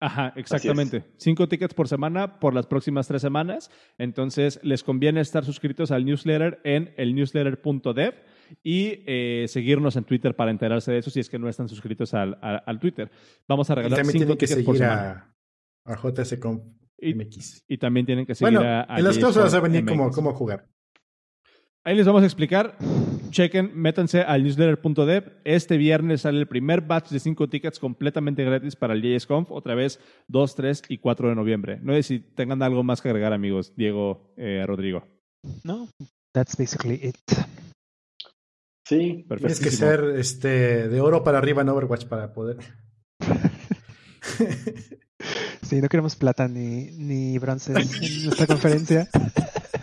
[0.03, 1.05] Ajá, exactamente.
[1.19, 3.71] Cinco tickets por semana por las próximas tres semanas.
[3.99, 8.15] Entonces, les conviene estar suscritos al newsletter en el newsletter.dev
[8.63, 12.15] y eh, seguirnos en Twitter para enterarse de eso si es que no están suscritos
[12.15, 13.11] al, al- al Twitter.
[13.47, 15.35] Vamos a Y regalar también cinco tienen que tickets por seguir semana.
[15.85, 16.63] a, a JSConf
[16.99, 17.65] Y, MX.
[17.69, 20.11] y también tienen que seguir Bueno, a, a en las cláusulas va a venir cómo,
[20.11, 20.67] cómo jugar.
[21.85, 22.77] Ahí les vamos a explicar.
[23.31, 25.41] Chequen, métanse al newsletter.dev.
[25.45, 29.51] Este viernes sale el primer batch de cinco tickets completamente gratis para el JSConf.
[29.51, 31.79] Otra vez 2, 3 y 4 de noviembre.
[31.83, 33.73] No sé si tengan algo más que agregar, amigos.
[33.77, 35.07] Diego, eh, Rodrigo.
[35.65, 35.89] No,
[36.33, 37.17] that's basically it.
[38.87, 42.59] sí, Tienes que ser este, de oro para arriba en Overwatch para poder.
[45.63, 49.09] Sí, no queremos plata ni, ni bronces en nuestra conferencia.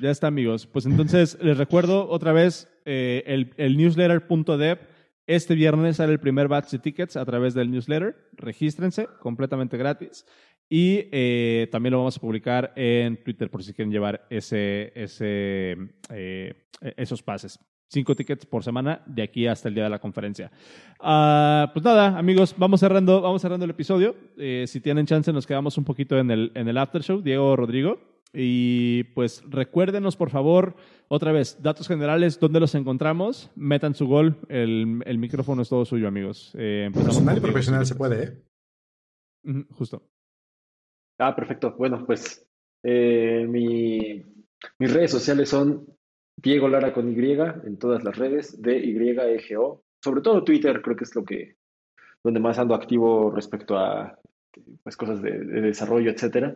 [0.00, 0.66] Ya está, amigos.
[0.66, 4.78] Pues entonces les recuerdo otra vez eh, el, el newsletter.dev.
[5.26, 8.30] Este viernes sale el primer batch de tickets a través del newsletter.
[8.32, 10.24] Regístrense, completamente gratis.
[10.70, 15.76] Y eh, también lo vamos a publicar en Twitter por si quieren llevar ese, ese,
[16.10, 16.54] eh,
[16.96, 17.58] esos pases.
[17.90, 20.50] Cinco tickets por semana de aquí hasta el día de la conferencia.
[21.00, 24.14] Ah, pues nada, amigos, vamos cerrando, vamos cerrando el episodio.
[24.36, 27.22] Eh, si tienen chance, nos quedamos un poquito en el, en el after show.
[27.22, 27.98] Diego Rodrigo.
[28.32, 30.76] Y pues recuérdenos, por favor,
[31.08, 33.50] otra vez, datos generales, ¿dónde los encontramos?
[33.56, 36.52] Metan su gol, el, el micrófono es todo suyo, amigos.
[36.58, 39.64] Eh, Personal y profesional si se puede, ¿eh?
[39.70, 40.02] Justo.
[41.18, 41.74] Ah, perfecto.
[41.78, 42.46] Bueno, pues
[42.84, 44.22] eh, mi-
[44.78, 45.86] mis redes sociales son
[46.36, 49.82] Diego Lara con Y en todas las redes, D-Y-E-G-O.
[50.04, 51.56] Sobre todo Twitter, creo que es lo que
[52.22, 54.18] donde más ando activo respecto a
[54.82, 56.54] pues, cosas de, de desarrollo, etcétera.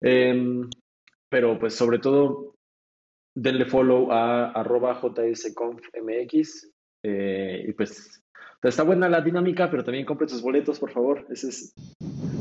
[0.00, 0.68] Em,
[1.28, 2.54] pero pues sobre todo
[3.34, 6.72] denle follow a arroba jsconfmx
[7.02, 8.22] eh, y pues
[8.62, 11.24] está buena la dinámica, pero también compren sus boletos, por favor.
[11.30, 11.72] Ese es,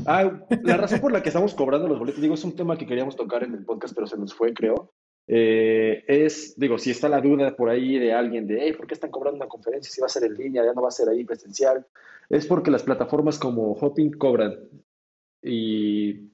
[0.08, 2.86] Ah, la razón por la que estamos cobrando los boletos, digo, es un tema que
[2.86, 4.92] queríamos tocar en el podcast, pero se nos fue, creo.
[5.28, 8.94] Eh, es, digo, si está la duda por ahí de alguien de, hey, ¿por qué
[8.94, 11.10] están cobrando una conferencia si va a ser en línea, ya no va a ser
[11.10, 11.88] ahí presencial?
[12.30, 14.70] Es porque las plataformas como Hopin cobran
[15.42, 16.30] y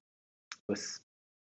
[0.66, 1.06] pues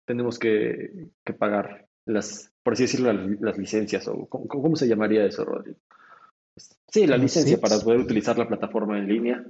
[0.06, 4.88] tenemos que, que pagar las, por así decirlo, las, las licencias o ¿cómo, cómo se
[4.88, 5.78] llamaría eso, Rodrigo?
[6.88, 9.44] Sí, la licencia para poder utilizar la plataforma en línea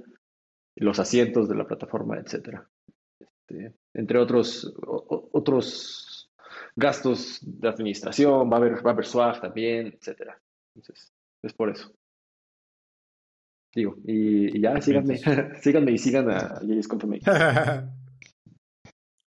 [0.76, 2.68] los asientos de la plataforma, etcétera.
[3.18, 6.30] Este, entre otros, o- otros
[6.74, 10.38] gastos de administración, va a haber, va a haber swag también, etcétera.
[10.74, 11.90] Entonces, es por eso.
[13.74, 15.16] Digo, y, y ya, síganme,
[15.62, 17.34] síganme y sigan a Confirmation.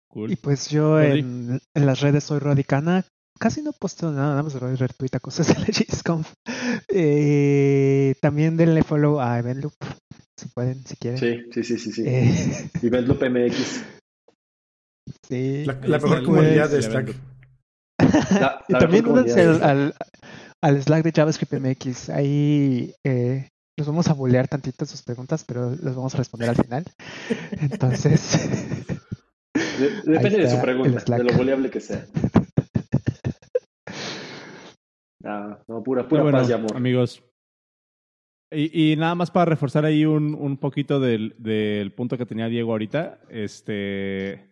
[0.08, 0.32] Cool.
[0.32, 3.04] Y pues yo en, en las redes soy Rodicana.
[3.38, 6.32] Casi no posteo nada, nada más retweet cosas de la JSConf.
[6.88, 9.74] Eh, también denle follow a Eventloop,
[10.36, 11.18] si pueden, si quieren.
[11.18, 12.02] Sí, sí, sí, sí, sí.
[12.04, 13.84] Eh, Eventloop MX.
[15.28, 15.64] sí.
[15.66, 16.88] La, mejor comunidad de.
[16.88, 17.04] La-
[18.68, 19.94] y también únanse al, al,
[20.60, 22.10] al Slack de JavaScript MX.
[22.10, 26.56] Ahí eh, los vamos a bolear tantito sus preguntas, pero los vamos a responder al
[26.56, 26.84] final.
[27.60, 28.36] Entonces.
[30.04, 32.06] Depende de su pregunta, de lo boleable que sea.
[35.24, 36.74] Ah, no, pura, pura paz y amor.
[36.74, 37.22] Amigos.
[38.50, 42.48] Y, y, nada más para reforzar ahí un, un poquito del, del, punto que tenía
[42.48, 43.20] Diego ahorita.
[43.28, 44.48] Este.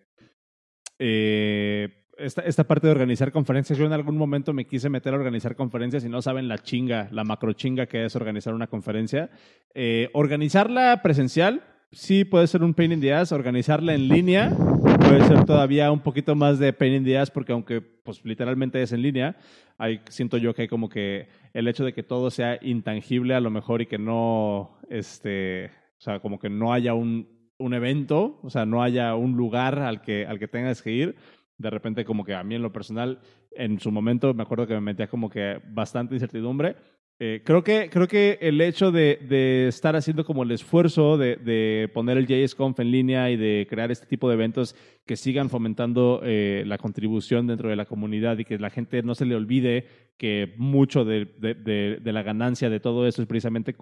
[0.98, 5.16] Eh, esta, esta, parte de organizar conferencias, yo en algún momento me quise meter a
[5.16, 9.30] organizar conferencias y no saben la chinga, la macro chinga que es organizar una conferencia.
[9.74, 11.62] Eh, organizarla presencial,
[11.92, 13.32] sí puede ser un pain in the ass.
[13.32, 17.52] Organizarla en línea puede ser todavía un poquito más de pain in the ass porque
[17.52, 19.36] aunque pues literalmente es en línea,
[19.78, 23.40] hay, siento yo que hay como que el hecho de que todo sea intangible a
[23.40, 27.28] lo mejor y que no, este, o sea, como que no haya un,
[27.58, 31.16] un evento, o sea, no haya un lugar al que, al que tengas que ir,
[31.58, 33.20] de repente como que a mí en lo personal,
[33.52, 36.76] en su momento me acuerdo que me metía como que bastante incertidumbre.
[37.18, 42.18] Eh, creo, que, creo que el hecho de, estar haciendo como el esfuerzo de, poner
[42.18, 46.64] el JSConf en línea y de crear este tipo de eventos que sigan fomentando eh,
[46.66, 49.86] la contribución dentro de la comunidad y que la gente no se le olvide
[50.18, 53.74] que mucho de, de la ganancia de todo eso es precisamente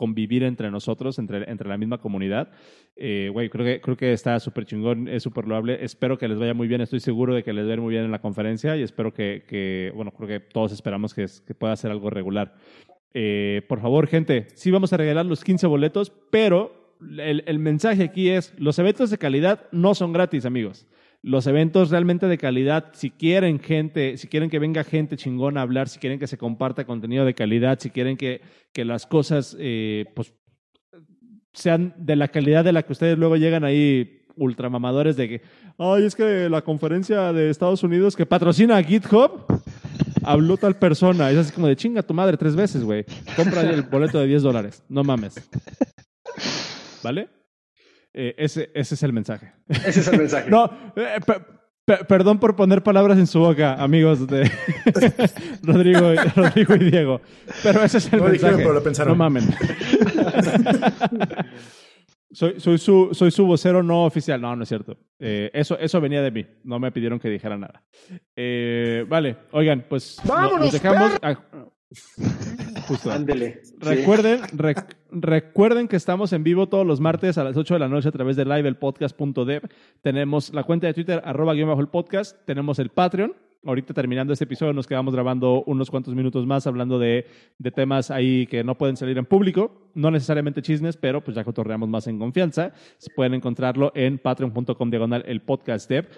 [0.00, 2.48] convivir entre nosotros, entre, entre la misma comunidad.
[2.96, 5.84] Eh, güey, creo que, creo que está súper chingón, es súper loable.
[5.84, 8.06] Espero que les vaya muy bien, estoy seguro de que les va a muy bien
[8.06, 11.90] en la conferencia y espero que, bueno, creo que todos esperamos que, que pueda ser
[11.90, 12.54] algo regular.
[13.12, 18.04] Eh, por favor, gente, sí vamos a regalar los 15 boletos, pero el, el mensaje
[18.04, 20.86] aquí es, los eventos de calidad no son gratis, amigos
[21.22, 25.62] los eventos realmente de calidad, si quieren gente, si quieren que venga gente chingona a
[25.64, 28.40] hablar, si quieren que se comparta contenido de calidad, si quieren que,
[28.72, 30.34] que las cosas eh, pues,
[31.52, 35.42] sean de la calidad de la que ustedes luego llegan ahí ultramamadores de que,
[35.76, 39.44] ay, es que la conferencia de Estados Unidos que patrocina GitHub
[40.22, 41.30] habló tal persona.
[41.30, 43.04] Es así como de chinga tu madre tres veces, güey.
[43.36, 44.82] Compra el boleto de 10 dólares.
[44.88, 45.34] No mames.
[47.02, 47.28] ¿Vale?
[48.12, 49.52] Eh, ese, ese es el mensaje.
[49.68, 50.50] Ese es el mensaje.
[50.50, 51.20] no, eh,
[52.08, 54.50] perdón por poner palabras en su boca, amigos de
[55.62, 57.20] Rodrigo, Rodrigo y Diego.
[57.62, 58.64] Pero ese es el mensaje.
[59.06, 59.44] no mamen.
[62.32, 64.40] soy, soy, su, soy su vocero no oficial.
[64.40, 64.98] No, no es cierto.
[65.18, 66.46] Eh, eso, eso venía de mí.
[66.64, 67.82] No me pidieron que dijera nada.
[69.08, 71.12] vale, oigan, pues Vámonos, nos dejamos.
[72.90, 73.12] Justo.
[73.12, 73.62] Ándele.
[73.78, 74.40] Recuerden,
[75.12, 78.10] recuerden que estamos en vivo todos los martes a las 8 de la noche a
[78.10, 79.62] través de liveelpodcast.dev.
[80.02, 82.36] Tenemos la cuenta de Twitter, arroba guion bajo el podcast.
[82.46, 83.32] Tenemos el Patreon.
[83.64, 87.26] Ahorita terminando este episodio nos quedamos grabando unos cuantos minutos más hablando de,
[87.58, 89.90] de temas ahí que no pueden salir en público.
[89.94, 92.72] No necesariamente chismes, pero pues ya cotorreamos más en confianza.
[93.14, 96.08] Pueden encontrarlo en patreon.com diagonal el podcast dev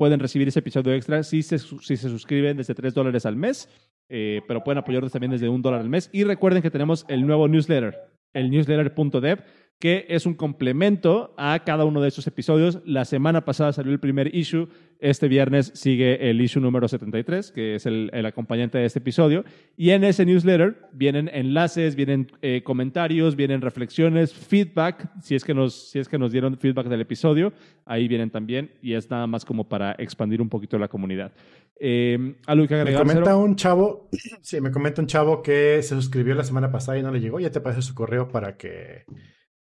[0.00, 3.68] pueden recibir ese episodio extra si se, si se suscriben desde 3 dólares al mes.
[4.08, 6.08] Eh, pero pueden apoyarnos también desde un dólar al mes.
[6.10, 7.98] Y recuerden que tenemos el nuevo newsletter,
[8.32, 9.44] el newsletter.dev,
[9.80, 12.80] que es un complemento a cada uno de esos episodios.
[12.84, 14.68] La semana pasada salió el primer issue,
[14.98, 19.42] este viernes sigue el issue número 73, que es el, acompañante de este episodio.
[19.78, 25.54] Y en ese newsletter vienen enlaces, vienen eh, comentarios, vienen reflexiones, feedback, si es, que
[25.54, 27.54] nos, si es que nos dieron feedback del episodio,
[27.86, 28.72] ahí vienen también.
[28.82, 31.32] Y es nada más como para expandir un poquito la comunidad.
[31.80, 33.06] Eh, ¿Algo que agregar?
[33.06, 34.10] Me comenta un chavo,
[34.42, 37.40] sí, me comenta un chavo que se suscribió la semana pasada y no le llegó.
[37.40, 39.06] Ya te pasé su correo para que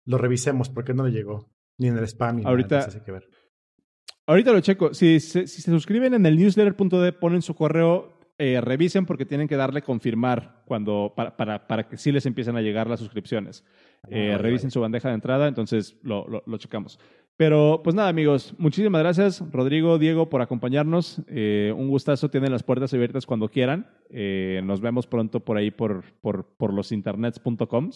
[0.07, 1.51] lo revisemos, porque no le llegó.
[1.79, 2.37] Ni en el spam.
[2.37, 3.29] Ni ahorita, nada, que ver.
[4.27, 4.95] ahorita lo checo.
[4.95, 9.57] Si, si, se suscriben en el newsletter.de, ponen su correo, eh, revisen porque tienen que
[9.57, 13.65] darle confirmar cuando, para, para, para, que sí les empiecen a llegar las suscripciones.
[14.05, 16.99] Ah, eh, revisen su bandeja de entrada, entonces lo, lo, lo checamos.
[17.37, 21.21] Pero pues nada, amigos, muchísimas gracias, Rodrigo, Diego, por acompañarnos.
[21.29, 23.91] Eh, un gustazo, tienen las puertas abiertas cuando quieran.
[24.09, 27.91] Eh, nos vemos pronto por ahí por, por, por los internets.com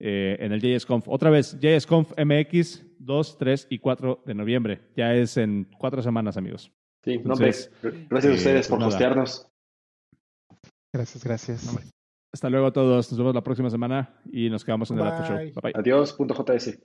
[0.00, 1.08] eh, en el JSConf.
[1.08, 4.80] Otra vez, JSConf MX 2, 3 y 4 de noviembre.
[4.96, 6.72] Ya es en cuatro semanas, amigos.
[7.04, 9.46] Sí, Entonces, gracias a ustedes por pues hostearnos.
[10.92, 11.92] Gracias, gracias.
[12.32, 13.10] Hasta luego a todos.
[13.10, 15.36] Nos vemos la próxima semana y nos quedamos en el After Show.
[15.36, 15.72] Bye bye.
[15.74, 16.78] Adiós, punto JS.